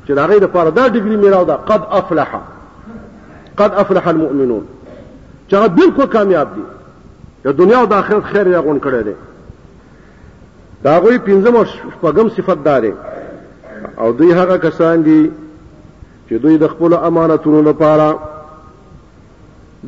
چې 0.09 0.11
دا 0.21 0.27
غي 0.33 0.39
د 0.47 0.57
فاردا 0.57 0.89
ډیګری 0.95 1.25
میراو 1.27 1.45
دا 1.53 1.57
قد 1.75 1.87
افلح 2.03 2.41
قد 3.63 3.75
افلح 3.85 4.09
المؤمنون 4.17 4.65
چې 5.49 5.55
هغه 5.55 5.69
بالکل 5.69 6.07
کامیاب 6.07 6.55
دي 6.55 6.63
د 7.45 7.57
دنیا 7.57 7.79
او 7.79 7.87
د 7.87 7.93
آخرت 7.93 8.25
خیر 8.25 8.47
یې 8.49 8.63
غون 8.67 8.79
کړی 8.85 9.03
دی 9.05 9.15
دا 10.85 11.01
غوي 11.01 11.19
پنځم 11.19 11.55
او 11.57 11.65
شپږم 11.65 12.29
صفت 12.37 12.63
داري 12.65 12.93
او 13.99 14.13
دوی 14.13 14.31
هغه 14.33 14.57
کسان 14.59 15.03
دي 15.03 15.31
چې 16.29 16.35
دوی 16.43 16.59
د 16.59 16.67
خپل 16.69 16.95
امانتونو 16.95 17.63
لپاره 17.71 18.09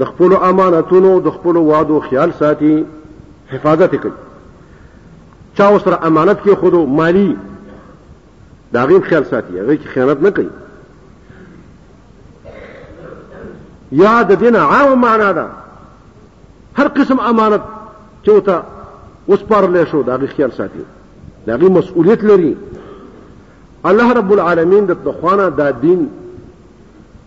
د 0.00 0.04
خپل 0.10 0.36
امانتونو 0.50 1.20
د 1.26 1.30
خپل 1.36 1.56
وعدو 1.56 2.00
خیال 2.10 2.32
ساتي 2.38 2.84
حفاظت 3.50 3.94
کوي 3.94 4.12
چا 5.56 5.68
سره 5.84 5.98
امانت 6.10 6.38
کې 6.44 6.54
خودو 6.62 6.86
مالی 6.86 7.28
دا 8.72 8.86
غیم 8.86 9.00
خیال 9.10 9.26
ساتي 9.34 9.58
هغه 9.60 9.74
کې 9.76 9.88
خیانت 9.96 10.22
نه 10.28 10.30
کوي 10.30 10.50
یا 13.92 14.23
د 14.23 14.33
دین 14.40 14.57
عام 14.57 14.99
معنا 15.00 15.33
ده 15.33 15.47
هر 16.78 16.88
قسم 16.88 17.21
امانت 17.21 17.61
چې 18.23 18.28
وته 18.28 18.62
وسپارلې 19.28 19.85
شو 19.90 20.02
دا 20.02 20.18
خیال 20.37 20.50
ساتي 20.57 20.78
دا 21.47 21.57
غي 21.57 21.68
مسؤلیت 21.68 22.25
لري 22.25 22.57
الله 23.85 24.12
رب 24.12 24.33
العالمین 24.33 24.85
د 24.87 24.95
تخوانه 25.04 25.49
دا 25.49 25.71
دین 25.71 26.09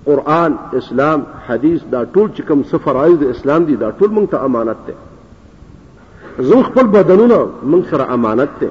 قران 0.05 0.55
اسلام 0.73 1.23
حدیث 1.47 1.81
دا 1.91 2.05
ټول 2.05 2.29
چې 2.37 2.41
کوم 2.47 2.61
سفرایز 2.71 3.23
اسلام 3.23 3.63
دي 3.65 3.75
دا 3.75 3.91
ټول 3.99 4.09
مونږ 4.09 4.29
ته 4.31 4.45
امانت 4.45 4.77
ده 4.87 4.93
زمون 6.43 6.63
خپل 6.63 6.83
بدنونه 6.87 7.45
مونږ 7.71 7.89
سره 7.91 8.13
امانت 8.13 8.49
ده 8.61 8.69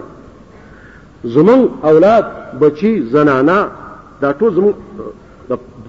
زمون 1.25 1.69
اولاد 1.83 2.25
بچي 2.61 3.01
زنانا 3.13 3.69
دا 4.21 4.33
ټول 4.33 4.55
زمون 4.55 4.73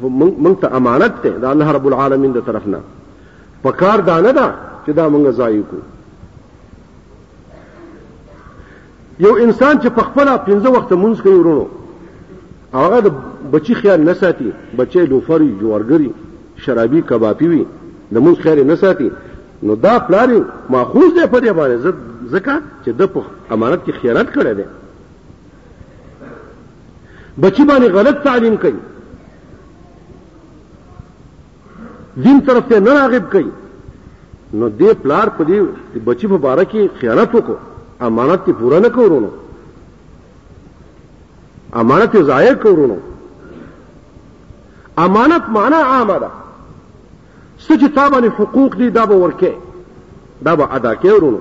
موږ 0.09 0.59
ته 0.61 0.75
امانت 0.75 1.11
ته 1.23 1.29
د 1.29 1.43
الله 1.45 1.71
رب 1.71 1.85
العالمین 1.87 2.31
د 2.33 2.39
طرف 2.45 2.67
نه 2.67 2.77
پکار 3.63 3.99
دانه 3.99 4.31
دا 4.31 4.53
چې 4.85 4.91
دا 4.91 5.09
موږ 5.09 5.29
ضایع 5.31 5.61
کو 5.71 5.77
یو 9.19 9.35
انسان 9.35 9.79
چې 9.79 9.87
په 9.89 10.01
خپل 10.01 10.25
پنځه 10.45 10.67
وخت 10.69 10.93
مونږ 10.93 11.21
کوي 11.21 11.33
ورونو 11.39 11.67
هغه 12.73 12.99
د 13.01 13.11
بچی 13.51 13.73
خیال 13.75 14.01
نه 14.03 14.13
ساتي 14.13 14.51
بچي 14.77 15.05
لوفري 15.05 15.55
جوړګري 15.61 16.09
شرابي 16.57 17.01
کبابي 17.01 17.47
وي 17.47 17.65
د 18.13 18.17
مونږ 18.17 18.41
خیر 18.43 18.63
نه 18.63 18.75
ساتي 18.75 19.11
نو 19.63 19.75
دا 19.75 19.97
پلاری 19.99 20.41
ماخوذ 20.69 21.13
دی 21.13 21.27
په 21.27 21.39
دې 21.39 21.49
باندې 21.57 21.93
ځکه 22.31 22.61
چې 22.85 22.89
د 22.99 23.09
امانت 23.51 23.83
کې 23.85 23.91
خیانت 24.01 24.33
کړی 24.37 24.53
دی 24.57 24.63
بچی 27.41 27.63
باندې 27.63 27.85
غلط 27.93 28.23
تعلیم 28.23 28.57
کوي 28.57 28.79
دین 32.17 32.41
طرف 32.47 32.63
ته 32.69 32.79
نه 32.79 32.93
راغب 32.93 33.31
کوي 33.31 33.49
نو 34.53 34.67
دې 34.69 34.93
پلار 35.03 35.27
په 35.37 35.43
دې 35.49 35.99
بچی 36.05 36.27
په 36.27 36.37
باره 36.45 36.63
کې 36.71 36.99
خیانت 36.99 37.35
وکړو 37.35 37.55
امانت 38.09 38.47
یې 38.47 38.53
پوره 38.61 38.79
نه 38.85 38.89
کورونو 38.97 39.29
امانت 41.75 42.15
یې 42.15 42.21
ضایع 42.31 42.53
کورونو 42.63 42.97
امانت 45.05 45.49
معنا 45.59 45.77
عامه 45.91 46.19
ده 46.25 46.29
څه 46.33 47.79
چې 47.81 47.95
تا 47.95 48.09
باندې 48.09 48.41
حقوق 48.41 48.75
دي 48.81 48.89
دا 48.89 49.05
به 49.05 49.15
ورکې 49.15 49.51
دا 50.43 50.55
به 50.55 50.63
ادا 50.79 50.93
کې 50.95 51.07
ورونو 51.07 51.39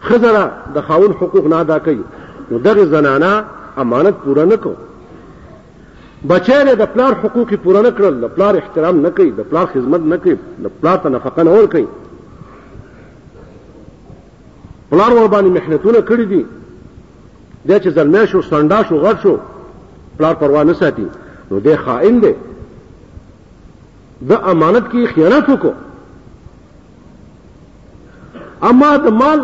خزره 0.00 0.52
د 0.74 0.80
خاون 0.88 1.12
حقوق 1.22 1.46
نه 1.52 1.56
ادا 1.60 1.78
کوي 1.88 2.02
نو 2.50 2.58
دغه 2.58 2.84
زنانه 2.96 3.44
امانت 3.84 4.14
پوره 4.24 4.44
نه 4.52 4.56
کوي 4.66 4.76
بچره 6.26 6.74
د 6.74 6.82
پلار 6.92 7.12
حقوق 7.24 7.54
پوره 7.54 7.82
نه 7.82 7.90
کړل 7.90 8.14
د 8.22 8.28
پلار 8.36 8.54
احترام 8.56 9.00
نه 9.00 9.10
کوي 9.10 9.30
د 9.30 9.40
پلار 9.50 9.66
خدمت 9.66 10.00
نه 10.10 10.16
کوي 10.16 10.36
د 10.64 10.68
پلار 10.80 10.96
ته 10.98 11.08
نفقه 11.08 11.42
نه 11.42 11.50
ور 11.50 11.66
کوي 11.66 11.86
پلار 14.90 15.12
ور 15.12 15.26
باندې 15.28 15.48
محنتونه 15.50 15.98
کړې 16.00 16.24
دي 16.32 16.44
دا 17.66 17.78
چې 17.78 17.88
ظلم 17.88 18.24
شو 18.26 18.42
سنډا 18.42 18.84
شو 18.88 18.98
غړ 19.04 19.14
شو 19.22 19.36
پلار 20.18 20.34
پروا 20.34 20.62
نه 20.64 20.72
ساتي 20.74 21.06
نو 21.50 21.60
دی 21.60 21.76
خائن 21.76 22.20
دی 22.22 22.32
د 24.28 24.32
امانت 24.52 24.90
کې 24.92 25.06
خیانت 25.14 25.48
وکړو 25.48 25.72
اما 28.70 28.96
د 28.96 29.06
مال 29.22 29.40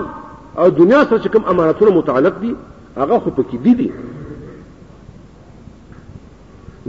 او 0.59 0.69
دنیا 0.69 1.05
سره 1.09 1.29
کوم 1.33 1.43
امانتونه 1.49 1.91
متعلق 1.97 2.41
دي 2.41 2.55
هغه 2.97 3.19
خو 3.19 3.31
پکې 3.37 3.57
دي 3.65 3.75
دي 3.75 3.91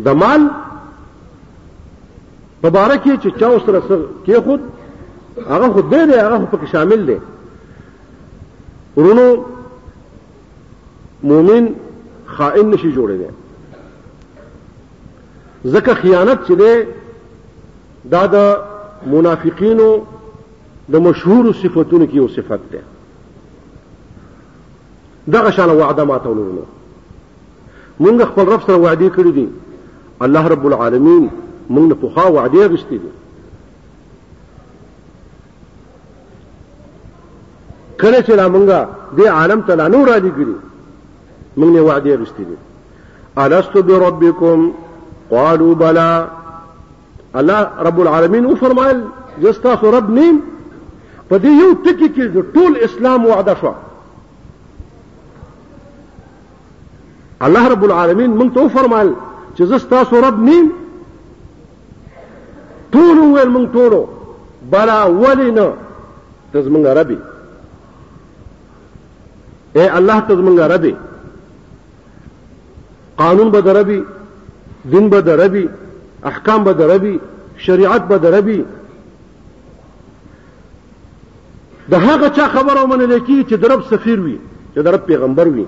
د 0.04 0.08
مال 0.10 0.42
په 2.62 2.70
باره 2.70 2.96
کې 2.96 3.20
چې 3.22 3.30
چا 3.40 3.48
سره 3.66 4.06
کې 4.26 4.42
خود 4.46 4.60
هغه 5.50 5.70
خود 5.74 5.90
دی 5.90 6.02
دی 6.06 6.20
هغه 6.20 6.48
پکې 6.52 6.66
شامل 6.72 7.06
دی 7.08 7.18
ورونو 8.98 9.28
مؤمن 11.24 11.70
خائن 12.26 12.70
نشي 12.70 12.92
جوړېدی 12.92 13.30
ځکه 15.66 15.94
خیانت 15.94 16.44
چې 16.48 16.52
دی 16.52 16.86
دا 18.12 18.28
د 18.28 18.58
منافقینو 19.08 19.90
د 20.92 20.96
مشهور 21.08 21.54
صفاتونو 21.62 22.06
کې 22.06 22.14
یو 22.16 22.28
صفت 22.28 22.60
ده 22.72 22.82
دغه 25.32 25.52
شان 25.52 25.70
وعده 25.70 26.04
ماتولونه 26.06 26.62
مونږ 28.02 28.24
خپل 28.26 28.46
رب 28.46 28.62
سره 28.68 28.76
وعده 28.78 29.10
کړی 29.10 29.28
دي 29.38 29.48
الله 30.22 30.48
رب 30.48 30.66
العالمین 30.68 31.30
موږ 31.70 31.88
نه 31.90 31.96
په 31.96 32.32
وعده 32.32 32.68
غشتي 32.68 32.98
دي 32.98 33.10
کله 38.02 38.22
چې 38.22 38.32
موږ 38.48 38.86
دې 39.18 39.28
عالم 39.28 39.62
ته 39.62 39.76
لا 39.76 39.88
نور 39.88 40.08
راځي 40.08 40.32
کړی 40.38 40.56
موږ 41.58 41.70
نه 41.76 41.82
وعده 41.82 42.16
غشتي 42.16 42.44
دي 42.44 42.56
الست 43.38 43.78
بربکم 43.78 44.72
قالوا 45.32 45.76
بلى 45.76 46.28
الله 47.36 47.68
رب 47.80 48.00
العالمین 48.02 48.46
وفرمایل 48.46 49.02
جستا 49.42 49.74
رب 49.84 50.10
نیم 50.10 50.42
په 51.30 51.38
دې 51.40 51.46
یو 51.46 51.74
ټکی 51.86 52.10
کې 52.16 52.54
ټول 52.54 52.84
اسلام 52.84 53.26
وعده 53.26 53.56
شو 53.62 53.72
الله 57.42 57.68
رب 57.70 57.84
العالمین 57.84 58.32
موږ 58.40 58.54
ته 58.54 58.68
فرمایل 58.68 59.14
چې 59.56 59.64
زه 59.70 59.78
ستاسو 59.86 60.16
رب 60.28 60.40
نیم 60.50 60.66
ټول 62.94 63.16
ویل 63.34 63.48
مونږ 63.56 63.68
ټولو 63.74 64.02
بلا 64.72 65.00
ولی 65.22 65.52
نه 65.58 65.68
ته 66.52 66.60
زمونږ 66.66 66.86
ربي 67.00 67.18
اے 69.78 69.88
الله 70.00 70.20
ته 70.28 70.36
زمونږ 70.40 70.60
ربي 70.74 70.96
قانون 73.24 73.52
به 73.52 73.60
دربي 73.68 74.02
دین 74.92 75.10
به 75.10 75.20
دربي 75.30 75.70
احکام 76.26 76.64
به 76.64 76.72
دربي 76.74 77.20
شریعت 77.58 78.02
به 78.08 78.18
دربي 78.18 78.66
د 81.92 81.94
هغه 81.94 82.30
چا 82.30 82.48
خبره 82.54 82.84
ومنل 82.84 83.20
کی 83.20 83.44
چې 83.50 83.54
درب 83.64 83.82
سفیر 83.90 84.20
وي 84.20 84.38
چې 84.76 84.80
درب 84.90 85.06
پیغمبر 85.06 85.48
وي 85.48 85.66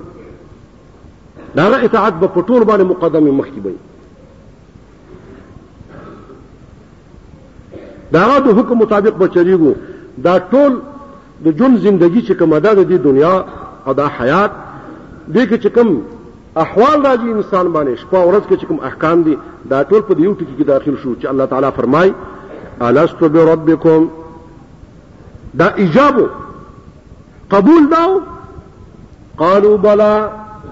دا 1.56 1.70
غ 1.70 1.84
اطاعت 1.84 2.14
به 2.14 2.28
په 2.28 2.42
ټول 2.42 2.64
باندې 2.66 2.82
مقدمه 2.84 3.32
مخکې 3.32 3.66
وي 3.66 3.76
دا 8.12 8.40
د 8.40 8.48
حکم 8.60 8.76
مطابق 8.80 9.16
بچریږو 9.18 9.74
دا 10.24 10.40
ټول 10.40 10.72
د 11.46 11.48
جون 11.58 11.78
زندگی 11.78 12.22
چې 12.22 12.32
کومه 12.40 12.60
ده 12.60 12.74
د 12.74 13.04
دنیا 13.04 13.46
او 13.88 13.94
د 13.94 14.02
حیات 14.20 14.52
دې 15.32 15.44
کې 15.50 15.58
چې 15.64 15.68
کوم 15.76 16.02
احوال 16.64 16.98
راځي 17.06 17.30
انسان 17.30 17.68
باندې 17.74 17.96
شپه 18.02 18.22
ورځ 18.26 18.44
کې 18.50 18.56
چې 18.60 18.66
کوم 18.66 18.80
احکام 18.86 19.24
دي 19.24 19.38
دا 19.70 19.84
ټول 19.84 20.02
په 20.02 20.20
یو 20.20 20.34
ټکی 20.34 20.56
کې 20.60 20.64
داخل 20.66 20.96
شو 21.04 21.16
چې 21.20 21.26
الله 21.26 21.46
تعالی 21.46 21.68
فرمای 21.76 22.14
الست 22.80 23.20
بربکم 23.24 24.08
دا 25.56 25.68
ایجابو 25.76 26.28
قبول 27.52 27.84
داو 27.92 28.22
قالوا 29.38 29.78
بلا 29.78 30.14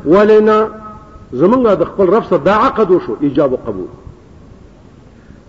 ولنا 0.09 0.57
زمونږ 1.41 1.63
د 1.81 1.85
خپل 1.91 2.05
رب 2.15 2.25
سره 2.29 2.37
دا 2.49 2.55
عقد 2.67 2.89
وشو 2.95 3.13
ایجاب 3.27 3.51
او 3.53 3.59
قبول 3.67 3.87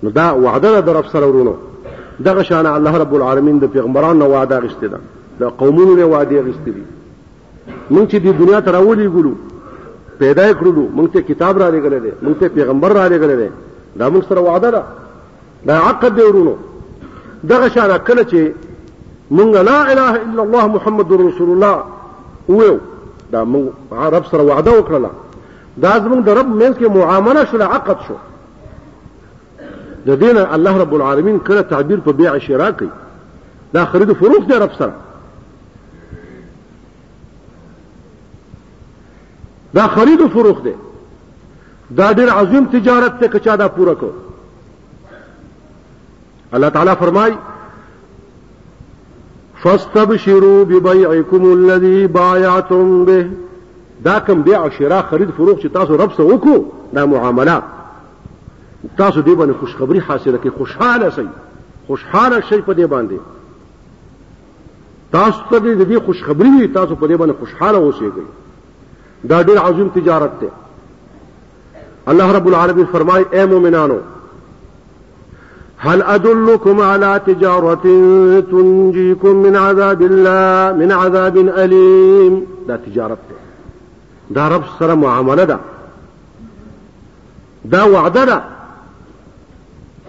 نو 0.02 0.10
دا 0.10 0.26
وعده 0.44 0.80
ده 0.80 0.92
رب 0.92 1.06
سره 1.12 1.26
ورونو 1.28 1.54
دغه 2.26 2.42
شان 2.48 2.66
الله 2.78 2.92
رب 3.02 3.14
العالمین 3.16 3.58
د 3.58 3.64
پیغمبرانو 3.74 4.24
وعده 4.32 4.60
غشته 4.60 4.86
ده 4.86 4.98
د 5.40 5.44
قومونو 5.60 5.94
نه 5.96 6.04
وعده 6.04 6.42
غشته 6.46 6.70
دي 6.76 6.82
مونږ 7.90 8.04
چې 8.12 8.16
د 8.16 8.38
دنیا 8.38 8.60
ته 8.60 8.70
راولي 8.70 9.08
ګلو 9.16 9.32
پیدا 10.18 10.52
کړو 10.52 10.80
مونږ 10.96 11.08
ته 11.12 11.20
کتاب 11.20 11.58
را 11.62 11.70
لګل 11.70 11.98
دي 12.00 12.12
مونږ 12.22 12.38
ته 12.40 12.48
پیغمبر 12.48 12.92
را 12.92 13.08
لګل 13.08 13.36
دي 13.36 13.48
دا 13.98 14.10
مونږ 14.10 14.24
سره 14.28 14.40
وعده 14.40 14.70
ده 14.70 14.82
دا 15.66 15.74
عقد 15.80 16.14
دی 16.14 16.22
ورونو 16.22 16.54
دغه 17.48 17.68
شان 17.68 17.98
کله 17.98 18.22
چې 18.24 18.38
مونږ 19.34 19.54
لا 19.68 19.82
اله 19.92 20.10
الا 20.24 20.42
الله 20.42 20.66
محمد 20.66 21.12
رسول 21.12 21.50
الله 21.50 21.84
ویو 22.48 22.76
دا 23.32 23.44
موږ 23.44 23.64
عرب 23.92 24.24
سره 24.30 24.42
وعده 24.42 24.72
وکړه 24.78 25.10
دا 25.84 25.92
زموږ 26.00 26.20
د 26.24 26.28
رب 26.28 26.46
مینس 26.48 26.76
کې 26.78 26.86
معامله 26.96 27.44
شو 27.50 27.62
عقد 27.62 27.98
شو 28.06 28.14
د 30.06 30.18
دین 30.22 30.38
الله 30.38 30.78
رب 30.82 30.94
العالمین 30.98 31.38
کړه 31.46 31.62
تعبیر 31.70 32.00
په 32.00 32.12
بیع 32.12 32.38
شراء 32.46 32.70
کوي 32.78 32.88
دا 33.74 33.84
خرید 33.92 34.12
فروخ 34.20 34.46
دی 34.48 34.54
رب 34.64 34.72
سره 34.78 34.92
دا 39.74 39.86
خرید 39.96 40.20
او 40.20 40.28
فروخ 40.34 40.62
دی 40.64 40.72
دا 41.96 42.12
ډیر 42.18 42.30
عظیم 42.34 42.64
تجارت 42.70 43.20
ته 43.20 43.26
کچا 43.34 43.56
دا 43.56 43.68
پوره 43.68 43.94
کو 43.94 44.10
الله 46.54 46.68
تعالی 46.70 46.94
فرمای 46.98 47.32
فاستبشروا 49.66 50.64
ببيعكم 50.64 51.52
الذي 51.52 52.06
بايعتم 52.06 53.04
به 53.04 53.30
دا 54.04 54.18
کوم 54.18 54.42
بیع 54.42 54.68
شراء 54.68 55.02
خرید 55.02 55.30
فروغ 55.30 55.56
چې 55.60 55.66
تاسو 55.72 55.96
رب 55.96 56.12
سره 56.16 56.24
وکړو 56.28 56.62
دا 56.94 57.06
معاملات 57.06 57.62
تاسو 58.98 59.22
دې 59.22 59.28
باندې 59.38 59.60
خوشخبری 59.60 60.00
حاصله 60.00 60.38
کې 60.44 60.48
خوشحاله 60.58 61.10
شئ 61.10 61.24
خوشحاله 61.86 62.40
شئ 62.40 62.60
په 62.60 62.72
دې 62.72 62.90
باندې 62.94 63.18
تاسو 65.12 65.40
ته 65.50 65.58
دې 65.58 65.88
دې 65.88 66.04
خوشخبری 66.06 66.48
وي 66.48 66.66
تاسو 66.68 66.94
په 66.96 67.06
دې 67.08 67.18
باندې 67.20 67.34
خوشحاله 67.40 67.76
اوسئ 67.78 68.10
دا 69.28 69.42
ډېر 69.42 69.58
عظیم 69.58 69.88
تجارت 69.88 70.40
دی 70.40 70.48
الله 72.08 72.32
رب 72.36 72.46
العالمین 72.48 72.86
فرمای 72.92 73.24
اے 73.32 73.46
مؤمنانو 73.46 73.98
هل 75.78 76.02
أدلكم 76.02 76.80
على 76.80 77.20
تجارة 77.26 77.74
تنجيكم 78.40 79.36
من 79.36 79.56
عذاب 79.56 80.02
الله 80.02 80.76
من 80.78 80.92
عذاب 80.92 81.36
أليم 81.36 82.46
دا 82.68 82.76
تجارت 82.76 83.18
ده 83.30 83.36
دا 84.30 84.48
رب 84.56 84.62
سره 84.78 84.94
معامله 84.94 85.44
ده 85.44 85.58
دا 87.64 87.82
وعده 87.82 88.24
ده 88.24 88.42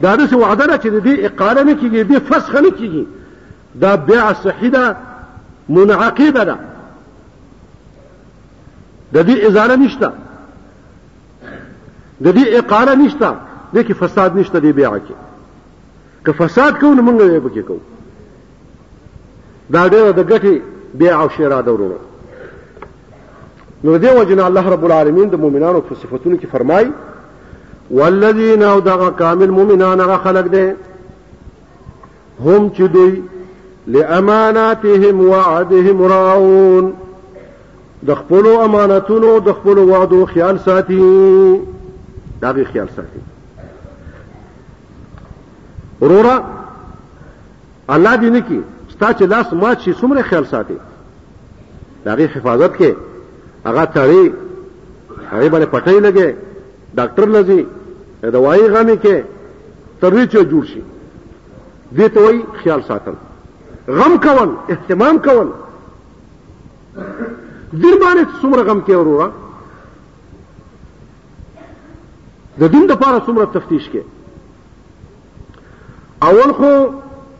دا 0.01 0.15
داسې 0.27 0.33
وعده 0.33 0.65
ده 0.65 0.77
چې 0.77 0.87
د 0.87 1.03
دې 1.03 1.19
اقاله 1.25 1.63
نه 1.63 1.73
کېږي 1.81 2.09
دې 2.11 2.19
فسخه 2.19 2.61
نه 2.61 2.69
کېږي 2.69 3.05
دا 3.75 3.95
بیع 3.95 4.33
صحي 4.33 4.69
ده 4.69 4.97
منعقده 5.69 6.29
ده 6.43 6.57
د 9.13 9.25
دې 9.27 9.45
ازاله 9.47 9.75
نشته 9.75 10.11
د 12.21 12.31
دې 12.39 12.47
اقاله 12.47 12.95
نشته 12.95 13.35
دې 13.73 13.77
کې 13.79 13.91
فساد 13.93 14.35
نشته 14.37 14.59
دې 14.59 14.75
بیع 14.75 14.97
کې 14.97 15.26
که 16.27 16.31
فساد 16.33 16.79
کوو 16.79 16.93
نو 16.93 17.01
موږ 17.01 17.21
یې 17.23 17.39
پکې 17.45 17.61
کوو 17.67 17.79
دا 19.73 19.83
ډېر 19.93 20.11
د 20.17 20.21
ګټې 20.31 20.53
بیا 20.99 21.13
او 21.21 21.27
شیرا 21.35 21.59
دورونه 21.67 21.99
نو 23.83 23.91
دې 24.01 24.11
وجنه 24.19 24.43
الله 24.47 24.65
رب 24.73 24.83
العالمین 24.87 25.27
د 25.29 25.35
مؤمنانو 25.43 25.81
په 25.85 25.93
صفاتونو 26.01 26.35
کې 26.41 26.47
فرمای 26.51 26.85
والذین 27.91 28.61
او 28.71 28.77
دغه 28.89 29.07
کامل 29.21 29.49
مؤمنان 29.61 29.97
هغه 30.05 30.17
خلق 30.25 30.45
دي 30.57 30.65
هم 32.45 32.61
چې 32.75 32.81
دوی 32.97 33.15
لاماناتهم 33.87 35.15
وعدهم 35.29 35.97
راعون 36.15 36.85
د 38.11 38.13
خپل 38.19 38.45
امانتونو 38.67 39.31
د 39.49 39.51
خپل 39.63 39.77
وعدو 39.93 40.21
خیال 40.35 40.55
ساتي 40.69 41.01
دا 42.41 42.49
به 42.53 42.63
خیال 42.75 42.89
ساتي 42.99 43.21
وروره 46.01 46.43
الله 47.89 48.15
دې 48.17 48.23
نه 48.25 48.39
کی 48.41 48.61
ستا 48.89 49.13
چې 49.13 49.21
لاس 49.23 49.53
مات 49.53 49.79
شي 49.81 49.93
څومره 49.93 50.21
خیال 50.21 50.45
ساتي 50.45 50.77
هغه 52.05 52.25
حفاظت 52.27 52.75
کې 52.77 52.91
هغه 53.65 53.85
تړي 53.85 54.33
هغه 55.31 55.49
باندې 55.49 55.67
پټۍ 55.75 55.97
لګي 56.07 56.29
ډاکټر 56.95 57.27
لذي 57.27 57.67
دوايي 58.23 58.67
غامي 58.67 58.97
کې 59.03 59.23
تروي 60.01 60.27
چې 60.27 60.37
جوړ 60.51 60.63
شي 60.65 60.81
دې 61.95 62.09
ته 62.13 62.21
وایي 62.21 62.43
خیال 62.63 62.81
ساتل 62.87 63.13
غم 63.87 64.17
کول 64.23 64.49
اهتمام 64.69 65.17
کول 65.19 65.47
دیر 67.73 67.95
باندې 68.01 68.25
څومره 68.41 68.61
غم 68.67 68.81
کې 68.87 68.91
وروره 68.95 69.27
د 72.59 72.63
دین 72.73 72.85
د 72.87 72.91
پاره 72.95 73.19
څومره 73.25 73.45
تفتیش 73.53 73.89
کې 73.89 73.99
اول 76.25 76.51
خو 76.57 76.69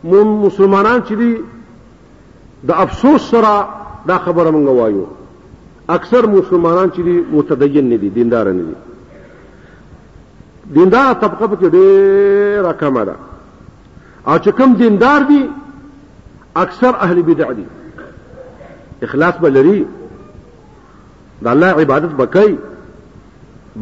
مسلمانان 0.04 1.00
چې 1.08 1.12
دي 1.20 1.30
د 2.70 2.72
افسوس 2.82 3.22
سره 3.30 3.52
دا 4.10 4.16
خبره 4.26 4.48
مونږ 4.56 4.68
وایو 4.76 5.04
اکثر 5.94 6.22
مسلمانان 6.34 6.88
چې 6.90 7.00
دي 7.06 7.14
متدین 7.32 7.88
نه 7.94 7.98
دي 8.02 8.08
دیندار 8.18 8.50
نه 8.52 8.62
دي 8.68 8.74
دیندار 10.78 11.10
طبقه 11.24 11.46
په 11.46 11.56
کې 11.56 11.66
ډېره 11.66 12.80
کمه 12.84 13.04
ده 13.10 13.14
او 14.26 14.38
چې 14.38 14.48
کم 14.60 14.74
دیندار 14.84 15.20
دي 15.32 15.40
دی 15.42 15.48
اکثر 16.64 16.96
اهل 17.10 17.22
بدع 17.32 17.50
دي 17.58 17.64
اخلاص 19.10 19.34
به 19.44 19.50
لري 19.58 19.76
د 19.90 21.44
الله 21.56 21.84
عبادت 21.84 22.14
به 22.24 22.30
کوي 22.38 22.56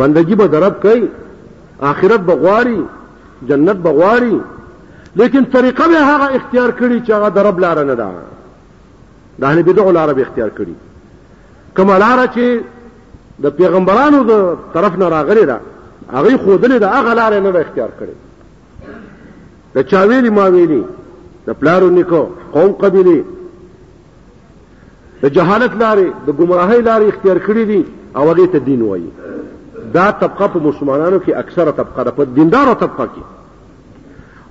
بندگی 0.02 0.34
به 0.42 0.46
درب 0.58 0.80
کوي 0.90 1.08
آخرت 1.94 2.20
به 2.20 2.34
غواړي 2.34 2.80
جنت 3.48 3.76
به 3.88 3.98
غواړي 4.02 4.36
لیکن 5.16 5.44
طریقه 5.52 5.88
به 5.88 5.98
هغه 5.98 6.34
اختیار 6.36 6.70
کړي 6.78 7.00
چې 7.06 7.10
هغه 7.10 7.28
د 7.30 7.38
رب 7.38 7.58
لار 7.60 7.84
نه 7.84 7.94
ده 7.94 8.08
د 9.40 9.44
اهل 9.44 9.62
بدع 9.62 9.90
لار 9.90 10.12
به 10.12 10.22
اختیار 10.22 10.50
کړي 10.58 10.74
کوم 11.76 11.90
لار 11.92 12.26
چې 12.26 12.44
د 13.42 13.46
پیغمبرانو 13.60 14.24
د 14.32 14.56
طرف 14.74 14.98
نه 14.98 15.08
راغلي 15.08 15.44
ده 15.46 15.60
هغه 16.12 16.36
خودلې 16.36 16.76
ده 16.82 16.88
هغه 16.96 17.14
لار 17.14 17.40
نه 17.40 17.58
اختیار 17.60 17.90
کړي 18.00 18.16
د 19.74 19.82
چاویلی 19.90 20.30
ماویلی 20.30 20.84
د 21.46 21.50
پلارو 21.52 21.90
نیکو 21.90 22.26
قوم 22.52 22.72
قبیله 22.72 23.24
د 25.22 25.26
جهالت 25.30 25.72
لارې 25.72 26.26
د 26.26 26.30
گمراهۍ 26.38 26.80
لارې 26.82 27.14
اختیار 27.14 27.38
کړې 27.46 27.62
دي 27.70 27.84
او 28.16 28.30
هغه 28.32 28.46
ته 28.46 28.58
دین 28.58 28.82
وایي 28.82 29.10
دا 29.94 30.10
طبقه 30.12 30.46
په 30.48 30.58
مسلمانانو 30.58 31.18
کې 31.18 31.36
اکثره 31.36 31.70
طبقه 31.70 32.02
ده 32.02 32.10
په 32.10 32.22
دیندارو 32.24 32.74
طبقه 32.74 33.06
کې 33.14 33.22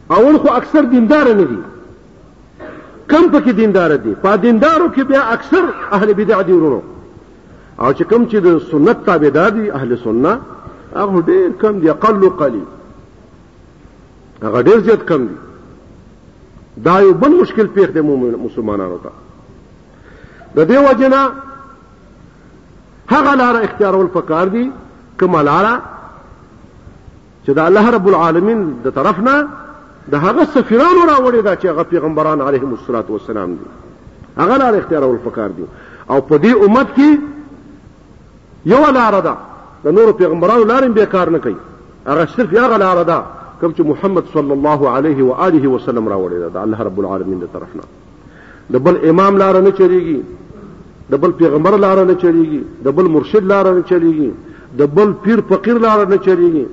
اول 0.09 0.37
خو 0.37 0.51
اکثر 0.53 0.81
دیندار 0.81 1.27
نه 1.27 1.43
دي 1.45 1.59
کم 3.09 3.27
پکې 3.31 3.49
دیندار 3.51 3.95
دي 3.95 4.15
په 4.21 4.35
دیندارو 4.37 4.87
کې 4.97 5.01
بیا 5.03 5.21
اکثر 5.21 5.63
اهل 5.91 6.13
بدع 6.13 6.41
دي 6.41 6.51
ورونو 6.51 6.81
او 7.79 7.93
چې 7.93 8.03
کم 8.03 8.25
چې 8.29 8.35
د 8.35 8.57
سنت 8.71 9.05
تابعدار 9.05 9.49
دي 9.57 9.71
اهل 9.71 9.97
سنت 10.03 10.39
هغه 10.95 11.21
ډېر 11.21 11.61
کم 11.61 11.79
دي 11.79 11.89
اقل 11.89 12.29
قليل 12.29 12.65
هغه 14.43 14.63
ډېر 14.63 14.79
زیات 14.85 15.03
کم 15.07 15.25
دي 15.27 15.35
دا 16.85 17.01
یو 17.01 17.13
بل 17.25 17.37
مشکل 17.41 17.67
پیښ 17.73 17.89
دی 17.97 18.01
مسلمانانو 18.45 18.97
ته 19.03 19.09
د 20.55 20.71
دې 20.71 20.89
وجنه 20.89 21.29
هغه 23.11 23.35
لار 23.43 23.61
اختیارول 23.63 24.07
پکار 24.13 24.47
دي 24.55 24.71
کومه 25.19 25.41
لار 25.51 25.73
چې 27.45 27.49
د 27.51 27.59
الله 27.69 27.89
رب 27.97 28.07
العالمین 28.13 28.65
د 28.83 28.89
طرفنا 28.99 29.43
د 30.11 30.17
هغه 30.25 30.43
سفیرانو 30.55 31.01
راوړې 31.11 31.41
دا 31.47 31.53
چې 31.55 31.65
هغه 31.71 31.83
پیغمبران 31.93 32.41
علیهم 32.47 32.73
الصلاۃ 32.77 33.07
والسلام 33.13 33.53
دي 33.61 33.69
هغه 34.41 34.57
لار 34.61 34.75
اختیارول 34.79 35.17
پکار 35.29 35.49
دي 35.59 35.63
او 36.09 36.19
په 36.21 36.37
دې 36.37 36.67
امت 36.67 36.91
کې 36.97 38.69
یو 38.73 38.81
لار 38.97 39.17
ده 39.29 39.33
د 39.85 39.97
نورو 39.99 40.13
پیغمبرانو 40.19 40.65
لارې 40.71 40.97
به 40.99 41.05
کار 41.15 41.29
نه 41.37 41.43
کوي 41.45 41.55
هغه 42.09 42.25
صرف 42.35 42.53
هغه 42.57 42.77
لار 42.85 43.01
ده 43.11 43.17
کوم 43.61 43.73
چې 43.77 43.79
محمد 43.91 44.31
صلی 44.35 44.51
الله 44.57 44.89
علیه 44.99 45.23
و 45.31 45.39
آله 45.47 45.67
وسلم 45.73 46.09
راوړې 46.09 46.53
ده 46.53 46.61
الله 46.67 46.81
رب 46.89 46.99
العالمین 47.05 47.39
د 47.45 47.53
طرفنا 47.55 47.89
د 48.77 48.85
بل 48.89 49.03
امام 49.13 49.37
لار 49.43 49.61
نه 49.61 49.73
چریږي 49.79 50.19
د 51.15 51.25
بل 51.25 51.31
پیغمبر 51.41 51.77
لار 51.87 52.03
نه 52.03 52.17
چریږي 52.19 52.85
د 52.85 52.95
بل 52.99 53.09
مرشد 53.17 53.47
لار 53.55 53.73
نه 53.73 53.83
چریږي 53.89 54.29
د 54.79 54.89
بل 54.99 55.13
پیر 55.25 55.41
فقیر 55.49 55.77
لار 55.89 56.05
نه 56.07 56.17
چریږي 56.17 56.65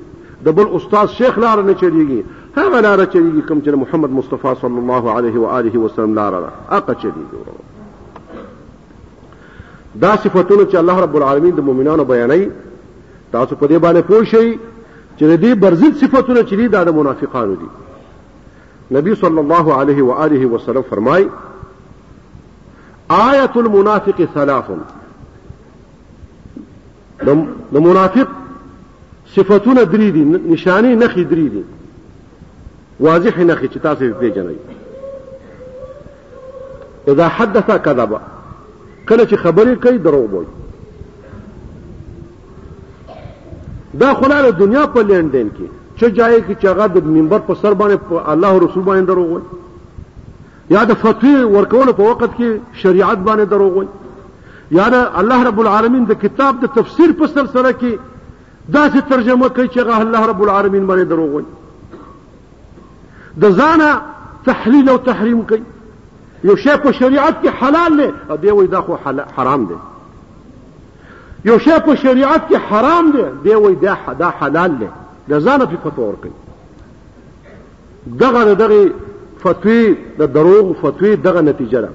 د 0.46 0.56
بل 0.60 0.72
استاد 0.76 1.08
شیخ 1.18 1.36
لار 1.42 1.62
نه 1.68 1.74
چریږي 1.82 2.22
هغه 2.56 2.80
لار 2.80 3.04
چریږي 3.06 3.42
کوم 3.48 3.60
چې 3.64 3.68
محمد 3.82 4.10
مصطفى 4.10 4.54
صلى 4.60 4.78
الله 4.82 5.12
عليه 5.14 5.36
واله 5.44 5.78
وسلم 5.84 6.14
لار 6.14 6.32
ده 6.40 6.50
هغه 6.70 6.94
چریږي 7.02 7.26
دا 10.02 10.12
صفاتونه 10.16 10.64
چې 10.70 10.74
الله 10.82 11.00
رب 11.04 11.14
العالمین 11.20 11.52
د 11.54 11.60
مؤمنانو 11.70 12.04
بیانوي 12.12 12.46
تاسو 13.32 13.56
په 13.56 13.66
دې 13.72 13.78
باندې 13.86 14.02
پوه 14.12 14.22
شئ 14.34 14.44
چې 15.16 15.22
د 15.22 15.36
دې 15.42 15.58
برزل 15.64 15.92
صفاتونه 16.04 16.40
چې 16.42 16.52
دي 16.60 16.66
د 16.68 16.88
منافقانو 17.00 17.54
دي 17.54 17.68
نبی 18.96 19.12
صلى 19.24 19.40
الله 19.44 19.66
عليه 19.80 20.00
واله 20.02 20.42
وسلم 20.56 20.82
فرمای 20.90 21.24
آية 23.10 23.50
المنافق 23.56 24.24
ثلاث 24.34 24.64
د 27.74 27.76
منافق 27.80 28.28
صفاتونه 29.36 29.82
درې 29.84 30.08
دي 30.16 30.22
نشانه 30.24 31.06
نخې 31.06 31.26
واضح 33.00 33.38
نه 33.38 33.56
چې 33.62 33.78
تاسو 33.82 34.04
په 34.20 34.28
جنوي 34.34 34.56
اذا 37.08 37.28
حدث 37.28 37.70
كذب 37.84 38.14
کله 39.08 39.24
چې 39.26 39.34
خبرې 39.36 39.76
کوي 39.86 39.98
دروغ 39.98 40.34
وایي 40.34 40.46
دا 44.02 44.14
خلاله 44.20 44.50
دنیا 44.64 44.86
په 44.86 45.00
لندن 45.02 45.50
کې 45.50 46.00
چې 46.00 46.04
جای 46.18 46.40
کې 46.42 46.54
چې 46.62 46.66
هغه 46.66 46.86
د 46.86 47.04
منبر 47.06 47.38
په 47.38 47.54
سر 47.62 47.74
باندې 47.74 48.30
الله 48.34 48.58
رسول 48.66 48.82
باندې 48.82 49.06
دروغ 49.06 49.28
وایي 49.28 49.44
یا 50.70 50.84
د 50.84 50.92
فتوی 51.04 51.34
ورکول 51.44 51.92
په 51.92 52.02
وخت 52.02 52.30
کې 52.36 52.76
شریعت 52.84 53.18
باندې 53.18 53.50
دروغ 53.54 53.74
وایي 53.78 53.88
یا 54.80 54.88
د 54.94 55.18
الله 55.22 55.44
رب 55.48 55.58
العالمین 55.64 56.04
د 56.04 56.12
کتاب 56.22 56.60
د 56.62 56.66
تفسیر 56.76 57.12
په 57.18 57.26
سلسله 57.32 57.72
کې 57.72 57.98
داسې 58.70 59.10
ترجمه 59.10 59.48
کوي 59.48 59.68
چې 59.68 59.78
هغه 59.78 60.00
الله 60.06 60.26
رب 60.32 60.42
العالمین 60.42 60.86
باندې 60.86 61.04
دروغ 61.10 61.30
وایي 61.34 61.46
د 63.40 63.44
ځانه 63.58 64.00
تحلیل 64.44 64.88
او 64.88 64.98
تحریم 64.98 65.42
کوي 65.48 65.62
یو 66.44 66.56
شی 66.56 66.76
په 66.82 66.92
شریعت 66.92 67.42
کې 67.44 67.48
حلال 67.62 67.96
دی 67.98 68.06
او 68.28 68.36
دی 68.36 68.50
وایي 68.50 68.68
دا 68.68 68.80
خو 68.80 68.96
حرام 69.36 69.64
دی 69.66 69.74
یو 71.48 71.58
شی 71.58 71.70
په 71.86 71.94
شریعت 72.02 72.48
کې 72.50 72.56
حرام 72.70 73.10
دی 73.12 73.22
دی 73.50 73.54
وایي 73.56 73.76
دا 74.18 74.30
حلال 74.40 74.76
دی 74.80 74.88
د 75.28 75.40
ځانه 75.44 75.64
په 75.66 75.76
فتوا 75.90 76.04
ورکوي 76.08 76.30
دغه 78.22 78.40
دغه 78.54 78.90
فتوی 79.42 79.84
د 80.18 80.20
دروغ 80.32 80.72
فتوی 80.80 81.16
دغه 81.16 81.40
نتیجه 81.40 81.80
ده 81.80 81.88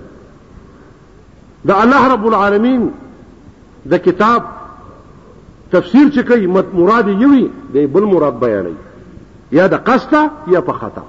د 1.65 1.71
الله 1.71 2.13
رب 2.13 2.27
العالمین 2.27 2.91
د 3.89 3.97
کتاب 4.07 4.41
تفسیر 5.71 6.05
چې 6.09 6.19
کوي 6.31 6.47
مراد 6.73 7.07
یوي 7.07 7.49
د 7.73 7.85
بل 7.93 8.03
مراد 8.15 8.35
بیانوي 8.39 8.75
یا 9.51 9.67
د 9.67 9.73
قصده 9.89 10.29
یا 10.51 10.61
په 10.61 10.73
خطا 10.73 11.03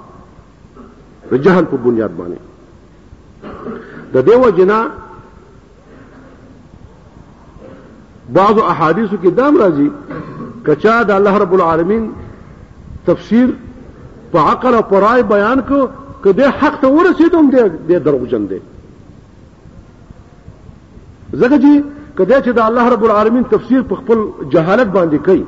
د 1.30 1.34
جهل 1.44 1.64
په 1.70 1.76
بنیاد 1.88 2.12
باندې 2.18 2.38
د 4.12 4.14
دیو 4.26 4.46
جنا 4.58 4.80
بعض 8.38 8.56
احادیث 8.72 9.10
کې 9.22 9.30
دام 9.40 9.54
راځي 9.62 9.88
کچا 10.68 10.96
د 11.10 11.12
الله 11.18 11.34
رب 11.42 11.52
العالمین 11.58 12.04
تفسیر 13.10 13.46
په 14.32 14.38
عقل 14.52 14.72
او 14.78 14.82
پرای 14.92 15.20
بیان 15.34 15.58
کو 15.68 15.78
کده 16.24 16.46
حق 16.62 16.74
ته 16.80 16.86
ورسېدوم 16.86 17.50
دې 17.54 17.62
دې 17.88 17.98
دروغجن 18.08 18.44
دي 18.52 18.58
زکه 21.32 21.58
چې 21.58 21.84
کده 22.18 22.42
چې 22.42 22.50
د 22.60 22.62
الله 22.68 22.84
رب 22.94 23.04
العالمین 23.10 23.44
تفسیر 23.54 23.80
په 23.92 24.00
خپل 24.00 24.18
جهالت 24.56 24.86
باندې 24.96 25.16
کوي 25.28 25.44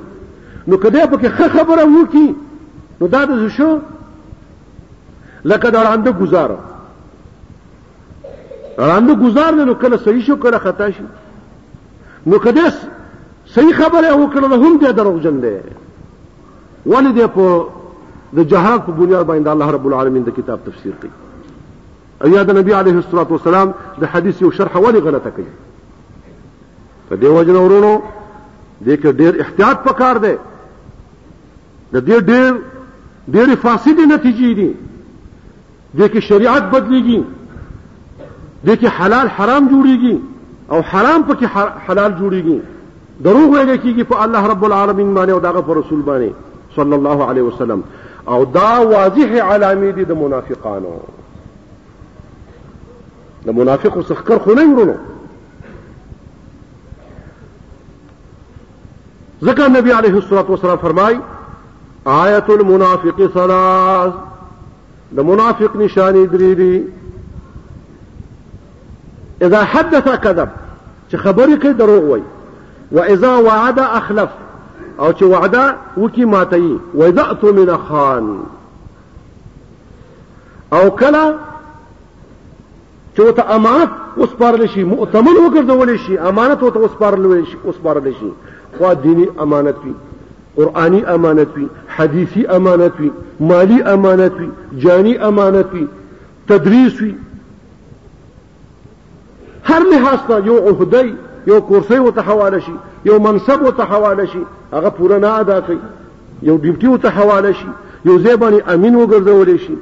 نو 0.69 0.75
کده 0.85 1.01
په 1.15 1.19
کې 1.23 1.29
خبره 1.57 1.85
وکی 1.97 2.29
نو 3.01 3.05
دا 3.17 3.23
د 3.33 3.35
شو 3.57 3.71
لکه 5.45 5.69
دا 5.71 5.81
وړاندې 5.83 6.11
گزار 6.23 6.51
وړاندې 8.79 9.15
گزار 9.25 9.53
نه 9.55 9.65
نو 9.65 9.75
کله 9.75 9.97
صحیح 10.05 10.25
شو 10.27 10.37
کله 10.47 10.59
خطا 10.65 10.89
شي 10.97 11.03
نو 12.27 12.39
کده 12.47 12.73
صحیح 13.55 13.73
خبره 13.73 14.13
وکړه 14.17 14.61
هم 14.65 14.75
دې 14.79 14.89
دروغجن 14.99 15.41
دی 15.45 15.55
ولې 16.87 17.13
دې 17.21 17.33
په 17.37 18.41
د 18.41 18.51
جهاد 18.53 18.85
په 18.87 18.93
بنیاد 18.93 19.27
باندې 19.27 19.49
الله 19.55 19.71
رب 19.77 19.87
العالمین 19.93 20.25
د 20.29 20.37
کتاب 20.41 20.61
تفسیر 20.69 20.93
کوي 21.01 21.11
او 22.25 22.29
یا 22.35 22.43
د 22.51 22.59
نبی 22.61 22.73
علیه 22.83 22.97
الصلاۃ 23.05 23.31
والسلام 23.35 23.73
د 24.01 24.05
حدیث 24.15 24.43
یو 24.43 24.51
شرح 24.61 24.73
ولې 24.73 24.97
غلطه 24.97 25.31
کوي 25.31 25.51
په 27.09 27.17
دې 27.17 27.25
وجه 27.25 27.53
نه 27.59 27.65
ورونو 27.67 27.95
دې 28.85 28.95
کې 29.03 29.19
ډېر 29.23 29.47
احتیاط 29.47 29.83
پکار 29.89 30.17
دی 30.27 30.35
د 31.93 31.99
دې 31.99 32.21
ډېر 32.21 32.59
ډېر 33.29 33.55
فاسدې 33.65 34.13
نتیجې 34.13 34.55
دي 34.61 34.73
دې 35.95 36.09
کې 36.09 36.21
شریعت 36.21 36.63
بدليږي 36.63 37.25
دې 38.65 38.77
کې 38.77 38.89
حلال 38.89 39.31
حرام 39.31 39.69
جوړيږي 39.69 40.17
او 40.71 40.83
حرام 40.83 41.23
پکې 41.29 41.45
حلال 41.89 42.15
جوړيږي 42.21 42.59
دروغ 43.25 43.49
ویل 43.51 43.77
کېږي 43.77 44.05
په 44.05 44.23
الله 44.25 44.47
رب 44.53 44.65
العالمین 44.65 45.15
باندې 45.15 45.31
او 45.33 45.39
داغه 45.39 45.61
په 45.61 45.73
رسول 45.81 46.03
باندې 46.03 46.31
صلی 46.77 46.95
الله 46.95 47.29
علیه 47.31 47.43
وسلم 47.43 47.83
او 48.29 48.45
دا 48.45 48.79
واضح 48.81 49.33
علامې 49.43 49.93
دي 49.95 50.05
د 50.05 50.13
منافقانو 50.15 50.99
د 53.47 53.51
منافقو 53.51 54.03
سخکر 54.03 54.39
خو 54.39 54.53
نه 54.55 54.73
ورونو 54.75 54.95
ذکر 59.43 59.69
نبی 59.69 59.91
علیه 59.93 60.15
الصلاۃ 60.17 60.51
والسلام 60.51 60.77
فرمای 60.79 61.19
آیت 62.05 62.51
المنافق 62.51 63.21
ثلاث 63.35 64.13
د 65.17 65.21
منافق 65.23 65.77
نشانی 65.77 66.27
درې 66.27 66.53
دي 66.61 66.85
اذا 69.43 69.63
حدث 69.65 70.09
كذب 70.23 70.49
چې 71.11 71.17
خبرې 71.17 71.57
کوي 71.63 71.73
دروغ 71.73 72.05
وایي 72.11 72.25
واذا 72.93 73.35
وعد 73.37 73.79
اخلف 73.79 74.29
او 74.99 75.13
چې 75.13 75.23
وعده 75.23 75.77
وکي 75.97 76.25
ماتي 76.25 76.79
واذا 76.95 77.23
اؤتمن 77.23 77.77
خان 77.89 78.41
او 80.73 80.91
کله 80.91 81.35
چې 83.17 83.21
وته 83.21 83.55
امانت 83.57 83.91
وسپارل 84.17 84.67
شي 84.69 84.85
مؤتمن 84.85 85.37
وګرځول 85.47 85.97
شي 86.07 86.19
امانت 86.19 86.63
وته 86.63 86.81
وسپارل 86.81 87.45
شي 87.47 87.57
وسپارل 87.65 88.13
شي 88.21 88.33
خو 88.79 88.95
دینی 89.03 89.27
امانت 89.39 89.77
وي 89.85 89.95
قرآنی 90.57 91.03
امانت 91.07 91.49
وي 91.57 91.67
حدیثی 91.97 92.47
امانت 92.57 92.93
وي 93.01 93.11
مالی 93.41 93.83
امانت 93.93 94.33
وي 94.41 94.49
جانی 94.81 95.19
امانت 95.29 95.67
وي 95.75 95.87
تدریس 96.49 97.03
وي 97.03 97.15
هر 99.65 99.91
لحاظ 99.91 100.19
ته 100.29 100.47
یو 100.47 100.57
عهده 100.69 101.11
یو 101.47 101.61
کورسی 101.61 101.99
وته 101.99 102.21
حواله 102.23 102.59
شي 102.59 102.73
یو 103.05 103.19
منصب 103.21 103.63
وته 103.63 103.83
حواله 103.85 104.25
شي 104.25 104.43
هغه 104.73 104.89
پوره 105.01 105.19
نه 105.19 105.41
ادا 105.41 105.61
کوي 105.61 105.79
یو 106.43 106.59
ډیوټي 106.59 106.85
وته 106.87 107.09
حواله 107.11 107.53
شي 107.53 107.69
یو 108.05 108.19
ځای 108.25 108.37
باندې 108.37 108.69
امین 108.69 109.05
وګرځول 109.07 109.57
شي 109.61 109.75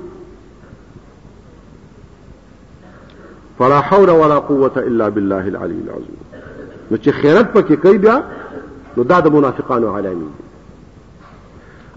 فلا 3.59 3.81
حول 3.81 4.11
ولا 4.11 4.39
قوه 4.39 4.71
الا 4.77 5.09
بالله 5.09 5.49
العلي 5.49 5.79
العظيم 5.87 6.17
نو 6.91 6.97
چې 6.99 7.09
خیرت 7.09 7.55
پکې 7.59 7.73
کوي 7.73 7.99
بیا 7.99 8.23
نو 8.97 9.03
دا 9.03 9.21
د 9.21 9.29
منافقانو 9.33 9.97
علامه 9.97 10.27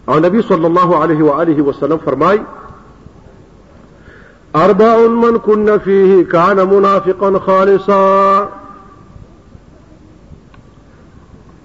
او 0.08 0.20
نبی 0.20 0.42
صلی 0.42 0.66
الله 0.66 0.98
علیه 1.02 1.24
و 1.24 1.30
آله 1.30 1.62
وسلم 1.64 1.98
فرمای 1.98 2.40
اربع 4.56 5.08
من 5.08 5.38
كن 5.38 5.78
فيه 5.78 6.24
كان 6.24 6.64
منافقا 6.64 7.40
خالصا 7.40 8.48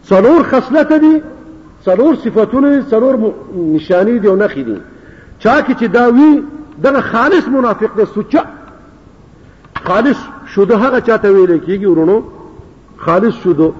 څلور 0.08 0.42
خصلت 0.42 0.92
دي 0.92 1.22
څلور 1.86 2.14
صفاتونه 2.24 2.84
څلور 2.90 3.32
نشانی 3.56 4.18
دي 4.18 4.28
او 4.28 4.36
نخې 4.48 4.58
دي 4.64 4.76
چا 5.38 5.62
کې 5.62 5.70
چې 5.80 5.84
دا 5.84 6.08
وی 6.08 6.42
دغه 6.82 7.00
خالص 7.00 7.48
منافق 7.48 7.94
دی 7.96 8.04
سوچا 8.14 8.44
خالص 9.84 10.16
شوده 10.46 10.76
هغه 10.78 11.00
چاته 11.00 11.28
ویل 11.32 11.58
کیږي 11.60 11.86
ورونو 11.86 12.22
خالص 12.98 13.34
شوده 13.34 13.72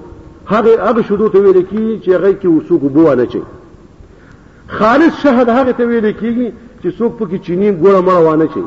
هغه 0.47 0.89
هغه 0.89 1.01
شوده 1.01 1.29
ته 1.29 1.39
ویل 1.39 1.65
کیږي 1.71 2.05
چې 2.05 2.09
هغه 2.09 2.33
کې 2.41 2.45
وسوق 2.45 2.81
بو 2.81 3.13
نه 3.15 3.25
چي 3.25 3.41
خالص 4.69 5.13
شهد 5.23 5.49
هغه 5.49 5.71
ته 5.71 5.85
ویل 5.87 6.11
کیږي 6.13 6.53
چې 6.83 6.97
څوک 6.97 7.13
پکې 7.19 7.37
چینی 7.45 7.71
ګوره 7.71 8.01
مړه 8.01 8.21
وانه 8.25 8.47
شي 8.53 8.63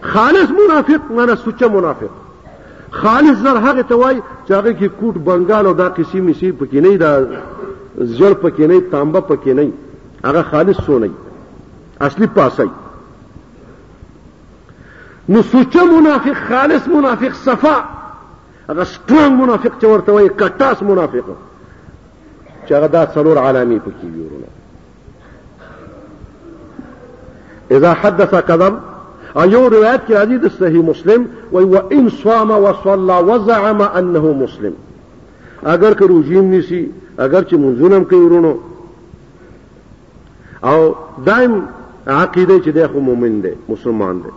خالص 0.00 0.48
منافق 0.60 1.10
نه 1.10 1.34
سوچه 1.34 1.68
منافق 1.68 2.10
خالص 2.90 3.38
زر 3.38 3.56
هغه 3.66 3.82
ته 3.82 3.94
وای 3.94 4.22
چې 4.48 4.50
هغه 4.52 4.72
کې 4.72 4.88
کوټ 5.00 5.18
بنگال 5.26 5.66
او 5.66 5.72
دا 5.74 5.88
قسم 5.88 6.32
شي 6.32 6.52
پکې 6.52 6.74
نه 6.74 6.96
دا 6.96 7.26
زړ 7.98 8.32
پکې 8.42 8.60
نه 8.60 8.80
تانبه 8.80 9.20
پکې 9.20 9.48
نه 9.48 9.70
هغه 10.24 10.42
خالص 10.42 10.80
سونی 10.86 11.10
اصلي 12.00 12.26
پاسای 12.26 12.68
نو 15.28 15.42
سوچه 15.42 15.84
منافق 15.84 16.46
خالص 16.48 16.88
منافق 16.88 17.34
صفا 17.34 17.78
هغه 18.68 18.84
سترونګ 18.84 19.32
منافق 19.40 19.80
چې 19.80 19.84
ورته 19.84 20.12
وای 20.12 20.28
کټاس 20.28 20.82
منافق 20.82 21.36
چې 22.68 22.72
هغه 22.74 22.86
دا 22.88 23.06
څلور 23.14 23.38
علامې 23.38 23.78
پکې 23.84 24.06
ویورونه 24.14 24.50
اذا 27.70 27.92
حدث 28.02 28.34
کذب 28.48 28.74
او 29.36 29.46
یو 29.50 29.68
روایت 29.70 30.00
کې 30.08 30.12
راځي 30.12 30.38
د 30.38 30.48
صحیح 30.58 30.82
مسلم 30.90 31.26
وای 31.52 31.64
و 31.64 31.76
ان 31.98 32.08
صام 32.22 32.50
وصلى 32.50 33.14
وزعم 33.28 33.80
انه 34.00 34.32
مسلم 34.42 34.72
اگر 35.74 35.94
که 35.98 36.06
روجیم 36.12 36.44
نیسی 36.54 36.82
اگر 37.18 37.42
چې 37.42 37.54
منځونم 37.54 38.10
کوي 38.10 38.20
ورونو 38.20 38.54
او 40.64 40.94
دائم 41.26 41.52
عقیده 42.06 42.58
چې 42.62 42.68
دی 42.76 42.86
خو 42.86 43.00
مؤمن 43.00 43.40
دی 43.42 43.52
مسلمان 43.68 44.18
دی 44.24 44.30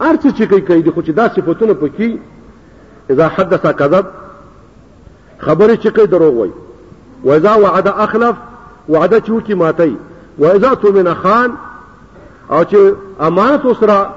هر 0.00 0.16
څه 0.16 0.38
چې 0.38 0.42
کوي 0.50 0.60
کوي 0.60 0.90
خو 0.90 1.02
چې 1.02 1.10
دا 1.10 1.28
صفاتونه 1.28 1.74
پکې 1.74 2.08
اذا 3.10 3.28
حدث 3.36 3.66
کذب 3.82 4.06
خبرې 5.38 5.84
چې 5.84 5.92
کوي 5.96 6.06
دروغ 6.14 6.34
وایي 6.34 6.52
واذا 7.24 7.54
وعد 7.54 7.88
اخلف 7.88 8.36
وعده 8.88 9.20
چې 9.20 9.28
وکي 9.30 9.54
ماتي 9.54 9.96
واذا 10.38 10.74
تمن 10.74 11.14
خان 11.14 11.52
او 12.50 12.64
چې 12.64 12.76
امانت 13.20 13.64
وسره 13.64 14.14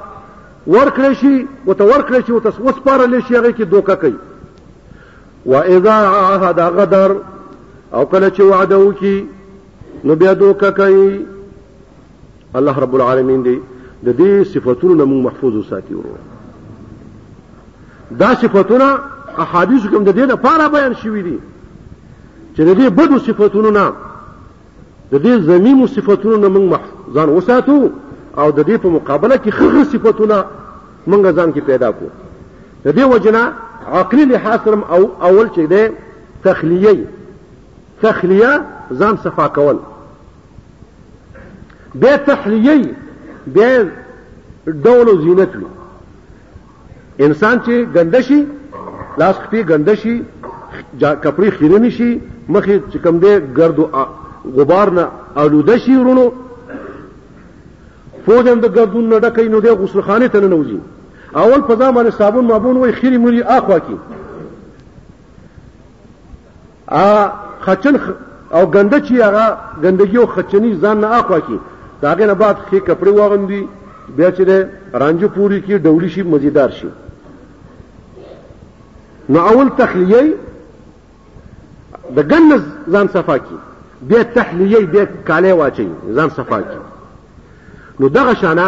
ورکړ 0.67 1.13
شي 1.13 1.45
متورکړ 1.67 2.25
شي 2.25 2.31
او 2.31 2.39
تاسو 2.39 2.63
وسپارل 2.63 3.21
شي 3.27 3.37
هغه 3.37 3.51
کې 3.51 3.61
دوکه 3.63 3.95
کوي 3.95 4.15
واذا 5.45 5.91
عهد 5.93 6.59
غدر 6.59 7.15
او 7.93 8.05
کله 8.05 8.29
چې 8.29 8.39
وعده 8.41 8.77
وکي 8.77 9.25
نو 10.03 10.15
بیا 10.15 10.33
دوکه 10.33 10.71
کوي 10.71 11.25
الله 12.55 12.79
رب 12.79 12.95
العالمین 12.95 13.43
دی 13.45 13.59
د 14.03 14.15
دې 14.17 14.47
صفاتونو 14.53 15.05
موږ 15.05 15.23
محفوظ 15.31 15.53
وساتي 15.55 15.93
ورو 15.93 16.15
دا 18.11 18.33
صفاتونه 18.33 18.99
احادیث 19.37 19.85
کوم 19.87 20.03
د 20.03 20.15
دې 20.15 20.31
لپاره 20.33 20.67
بیان 20.77 20.93
شوی 21.03 21.21
دي 21.21 21.37
چې 22.61 22.65
د 22.69 22.73
دې 22.79 22.89
بدو 22.99 23.17
صفاتونو 23.27 23.69
نه 23.77 23.85
د 25.11 25.15
دې 25.23 25.33
زمیمو 25.49 25.87
صفاتونو 25.93 26.37
نه 26.43 26.47
موږ 26.55 26.67
ځان 27.15 27.29
وساتو 27.29 27.89
او 28.37 28.51
د 28.51 28.59
دې 28.67 28.75
په 28.83 28.87
مقابله 28.95 29.35
کې 29.43 29.51
خغه 29.57 29.83
صفاتونه 29.91 30.35
موږ 31.07 31.25
ځان 31.37 31.49
کې 31.53 31.61
پیدا 31.69 31.91
کو 31.91 32.05
د 32.85 32.87
دې 32.97 33.03
وجنا 33.13 33.51
عقلي 33.99 34.25
لحاظ 34.25 34.59
او 34.93 35.01
اول 35.27 35.47
چې 35.55 35.61
ده 35.71 35.91
تخلیه 36.43 37.05
تخلیه 38.01 38.51
ځان 38.99 39.15
صفا 39.23 39.47
کول 39.47 39.77
بیا 41.95 42.17
تحلیه 42.17 42.95
بیا 43.55 43.71
ډول 44.83 45.07
او 45.09 45.21
زینت 45.23 45.55
وي 45.55 45.67
انسان 47.25 47.55
چې 47.65 47.75
ګنده 47.95 48.21
شي 48.27 48.39
لاس 49.17 49.35
خپې 49.45 49.61
ګنده 49.71 49.93
شي 50.01 50.15
کپړې 51.23 51.49
خیرنې 51.57 51.89
شي 51.97 52.11
مخې 52.49 52.79
چې 52.91 52.97
کوم 53.03 53.19
دی 53.19 53.39
ګرد 53.57 53.79
او 53.79 54.05
غبار 54.55 54.89
نه 54.89 55.07
آلوده 55.37 55.77
شي 55.77 55.95
ورونو 55.97 56.31
فوجن 58.25 58.59
د 58.59 58.67
ګردون 58.75 59.05
نه 59.09 59.19
ډکې 59.19 59.41
نو 59.49 59.59
د 59.59 59.67
غسلخانه 59.67 60.27
ته 60.27 60.39
نه 60.39 60.55
وځي 60.55 60.79
اول 61.35 61.61
په 61.61 61.75
ځان 61.75 61.93
باندې 61.95 62.11
صابون 62.11 62.45
مابون 62.45 62.77
وای 62.77 62.91
خيري 62.91 63.17
مري 63.17 63.43
اخوا 63.43 63.79
کی 63.79 63.95
ا 66.87 67.31
خچن 67.61 67.97
خ... 67.97 68.09
او 68.53 68.65
ګنده 68.71 68.99
چې 68.99 69.11
هغه 69.21 69.57
ګندګي 69.83 70.17
او 70.17 70.25
خچنی 70.25 70.77
ځان 70.81 70.97
نه 70.97 71.07
اخوا 71.07 71.39
کی 71.39 71.59
داګه 72.01 72.21
نه 72.27 72.33
بعد 72.33 72.55
خې 72.71 72.77
کپړې 72.87 73.09
واغندي 73.15 73.67
بیا 74.17 74.31
چې 74.31 74.43
رانجو 74.93 75.27
پوری 75.27 75.61
کی 75.61 75.77
ډولی 75.79 76.09
شي 76.09 76.21
مزیدار 76.23 76.69
شي 76.69 76.87
نو 79.29 79.39
اول 79.39 79.69
تخلیه 79.77 80.33
د 82.15 82.19
ګن 82.31 82.51
ځان 82.91 83.07
صفا 83.13 83.37
کی 83.45 83.55
بیا 84.09 84.21
تحلیه 84.37 84.79
بیا 84.93 85.05
کاله 85.27 85.51
واچي 85.59 85.87
ځان 86.15 86.29
صفا 86.37 86.59
کی 86.69 86.77
نو 87.99 88.05
دغه 88.17 88.33
شانه 88.43 88.67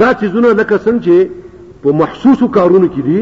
دا 0.00 0.08
چې 0.12 0.26
زونه 0.32 0.48
لکه 0.60 0.76
څنګه 0.78 1.04
چې 1.04 1.30
په 1.82 1.92
محسوسو 2.00 2.48
کارونو 2.56 2.86
کې 2.94 3.00
دي 3.08 3.20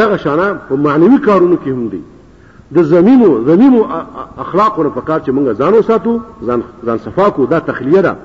دغه 0.00 0.16
شانه 0.24 0.46
په 0.68 0.74
معنوي 0.86 1.18
کارونو 1.28 1.56
کې 1.64 1.68
هم 1.68 1.88
دي 1.94 2.00
د 2.76 2.82
زمینو 2.92 3.28
زمینو 3.50 3.80
اخلاقونو 4.44 4.90
په 4.96 5.00
کار 5.08 5.20
چې 5.20 5.30
موږ 5.30 5.58
ځانو 5.60 5.82
ساتو 5.86 6.20
ځان 6.46 6.60
ځان 6.86 6.98
صفا 7.06 7.30
کو 7.36 7.46
دا 7.52 7.58
تخلیه 7.68 8.00
ده 8.06 8.16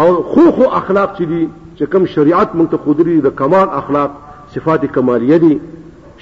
او 0.00 0.22
خو 0.30 0.50
خو 0.50 0.62
اخلاق 0.62 1.16
چې 1.16 1.22
دي 1.30 1.48
چې 1.76 1.84
کوم 1.92 2.06
شریعت 2.14 2.48
موږ 2.54 2.68
ته 2.70 2.76
خودري 2.84 3.20
د 3.20 3.34
کمال 3.40 3.66
اخلاق 3.80 4.10
صفات 4.54 4.86
کمالیه 4.96 5.38
دي 5.44 5.54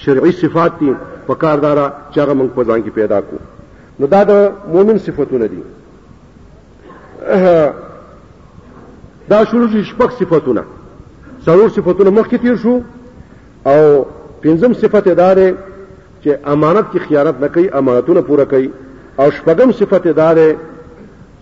شرعي 0.05 0.33
صفات 0.41 0.73
دي 0.81 0.91
په 1.27 1.35
کاردارا 1.35 1.87
چې 2.13 2.19
هغه 2.21 2.35
موږ 2.41 2.49
په 2.57 2.63
ځان 2.67 2.83
کې 2.83 2.91
پیدا 2.95 3.21
کو 3.21 3.37
نو 4.01 4.07
دا 4.07 4.23
د 4.25 4.53
مؤمن 4.73 4.99
صفاتونه 4.99 5.47
دي 5.53 5.63
دا 9.31 9.39
شروع 9.51 9.69
شي 9.73 9.83
شپږ 9.91 10.11
صفاتونه 10.21 10.63
څلور 11.47 11.69
صفاتونه 11.77 12.11
مخکې 12.11 12.39
تیر 12.43 12.57
شو 12.57 12.81
او 13.71 13.79
پنځم 14.43 14.73
صفت 14.83 15.09
ادارې 15.09 15.55
چې 16.23 16.31
امانت 16.55 16.91
کې 16.93 16.99
خیانت 17.07 17.41
نه 17.45 17.49
کوي 17.55 17.69
امانتونه 17.81 18.21
پوره 18.29 18.45
کوي 18.53 18.69
او 19.21 19.31
شپږم 19.39 19.73
صفت 19.79 20.03
ادارې 20.13 20.57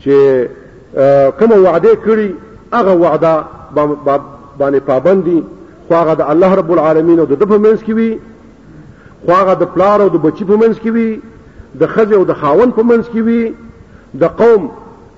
چې 0.04 1.32
کوم 1.40 1.52
وعده 1.64 1.90
کړی 2.06 2.28
هغه 2.76 2.92
وعده 3.02 3.32
باندې 4.58 4.80
پابندي 4.92 5.40
خو 5.88 5.94
هغه 6.00 6.14
د 6.20 6.30
الله 6.34 6.54
رب 6.60 6.72
العالمین 6.76 7.18
او 7.20 7.26
د 7.26 7.40
دې 7.42 7.46
په 7.46 7.58
منځ 7.66 7.84
کې 7.88 7.92
وي 7.98 8.18
خو 9.24 9.32
هغه 9.32 9.54
د 9.62 9.68
پلار 9.74 9.98
او 10.04 10.08
د 10.14 10.20
بچی 10.24 10.44
په 10.48 10.56
منځ 10.62 10.80
کې 10.82 10.90
وي 10.96 11.74
د 11.80 11.86
خځه 11.92 12.14
او 12.18 12.24
د 12.30 12.34
خاون 12.40 12.70
په 12.78 12.82
منځ 12.88 13.04
کې 13.12 13.20
وي 13.26 13.54
د 14.22 14.24
قوم 14.40 14.68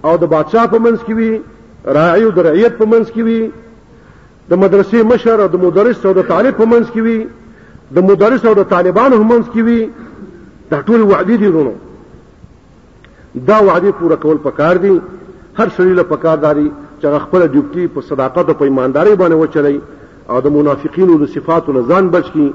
او 0.06 0.16
د 0.16 0.26
بادشاه 0.34 0.66
په 0.74 0.78
منځ 0.86 0.98
کې 1.06 1.12
وي 1.18 1.30
راعي 1.98 2.22
او 2.24 2.30
د 2.36 2.46
رعیت 2.48 2.78
په 2.78 2.84
منځ 2.92 3.06
کې 3.14 3.22
وي 3.26 3.40
د 4.50 4.58
مدرسې 4.62 4.98
مشر 5.12 5.36
او 5.44 5.48
د 5.54 5.64
مدرس 5.64 6.06
او 6.06 6.12
د 6.18 6.22
طالب 6.28 6.56
په 6.56 6.64
منځ 6.72 6.86
کې 6.94 7.00
وي 7.06 7.18
د 7.96 8.04
مدرس 8.10 8.44
او 8.46 8.54
د 8.60 8.64
طالبانو 8.74 9.16
په 9.22 9.26
منځ 9.32 9.44
کې 9.52 9.62
وي 9.66 9.78
دا 10.70 10.82
ټول 10.86 11.00
وعدې 11.12 11.36
دي 11.42 11.48
ورونو 11.48 11.72
دا 13.48 13.58
وعدې 13.68 13.90
پوره 13.98 14.16
کول 14.22 14.36
پکار 14.46 14.76
دي 14.86 14.94
هر 15.58 15.68
سړي 15.76 15.92
له 16.00 16.02
پکار 16.14 16.36
داري 16.46 16.70
چې 17.02 17.20
خپل 17.24 17.46
ډیوټي 17.52 17.86
په 17.96 18.00
صداقت 18.10 18.48
او 18.48 18.54
په 18.60 18.64
ایمانداري 18.70 19.16
باندې 19.16 19.34
وچلای 19.42 19.80
او 20.30 20.40
د 20.40 20.48
منافقینو 20.58 21.18
د 21.18 21.26
صفاتو 21.34 21.72
نه 21.72 21.82
ځان 21.90 22.08
بچ 22.16 22.30
کی 22.36 22.52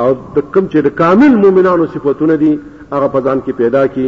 او 0.00 0.12
د 0.34 0.36
کوم 0.52 0.64
چې 0.72 0.78
د 0.86 0.92
کامل 1.00 1.32
مؤمنانو 1.42 1.84
صفاتونه 1.94 2.34
دي 2.42 2.52
هغه 2.92 3.08
په 3.14 3.20
ځان 3.26 3.38
کې 3.46 3.52
پیدا 3.62 3.82
کی 3.96 4.06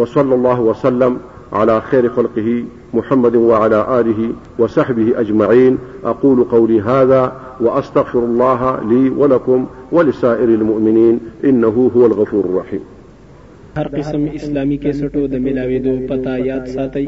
وصلى 0.00 0.34
الله 0.38 0.58
وسلم 0.70 1.12
على 1.58 1.80
خير 1.90 2.04
خلقه 2.16 2.48
محمد 2.98 3.34
وعلى 3.50 3.80
آله 3.98 4.20
وصحبه 4.64 5.06
أجمعين 5.20 5.78
أقول 6.04 6.44
قولي 6.54 6.78
هذا 6.90 7.22
وأستغفر 7.60 8.22
الله 8.30 8.60
لي 8.92 9.02
ولكم 9.16 9.66
ولسائر 9.92 10.48
المؤمنين 10.48 11.18
إنه 11.44 11.90
هو 11.96 12.06
الغفور 12.12 12.44
الرحيم 12.54 12.82
هر 13.76 13.88
قسم 13.96 14.26
اسلامی 14.34 14.76
کیسټو 14.82 15.26
د 15.32 15.80
دو 15.86 15.96
پتا 16.12 16.36
یاد 16.50 16.68
ساتي 16.74 17.06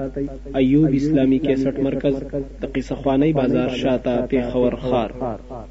ایوب 0.63 0.97
اسلامی 1.01 1.39
کیسټ 1.45 1.87
مرکز 1.89 2.23
د 2.65 2.73
قصه 2.77 2.99
خوانی 3.05 3.33
بازار 3.41 3.77
شاته 3.85 4.19
پیښور 4.35 4.81
خار 4.91 5.67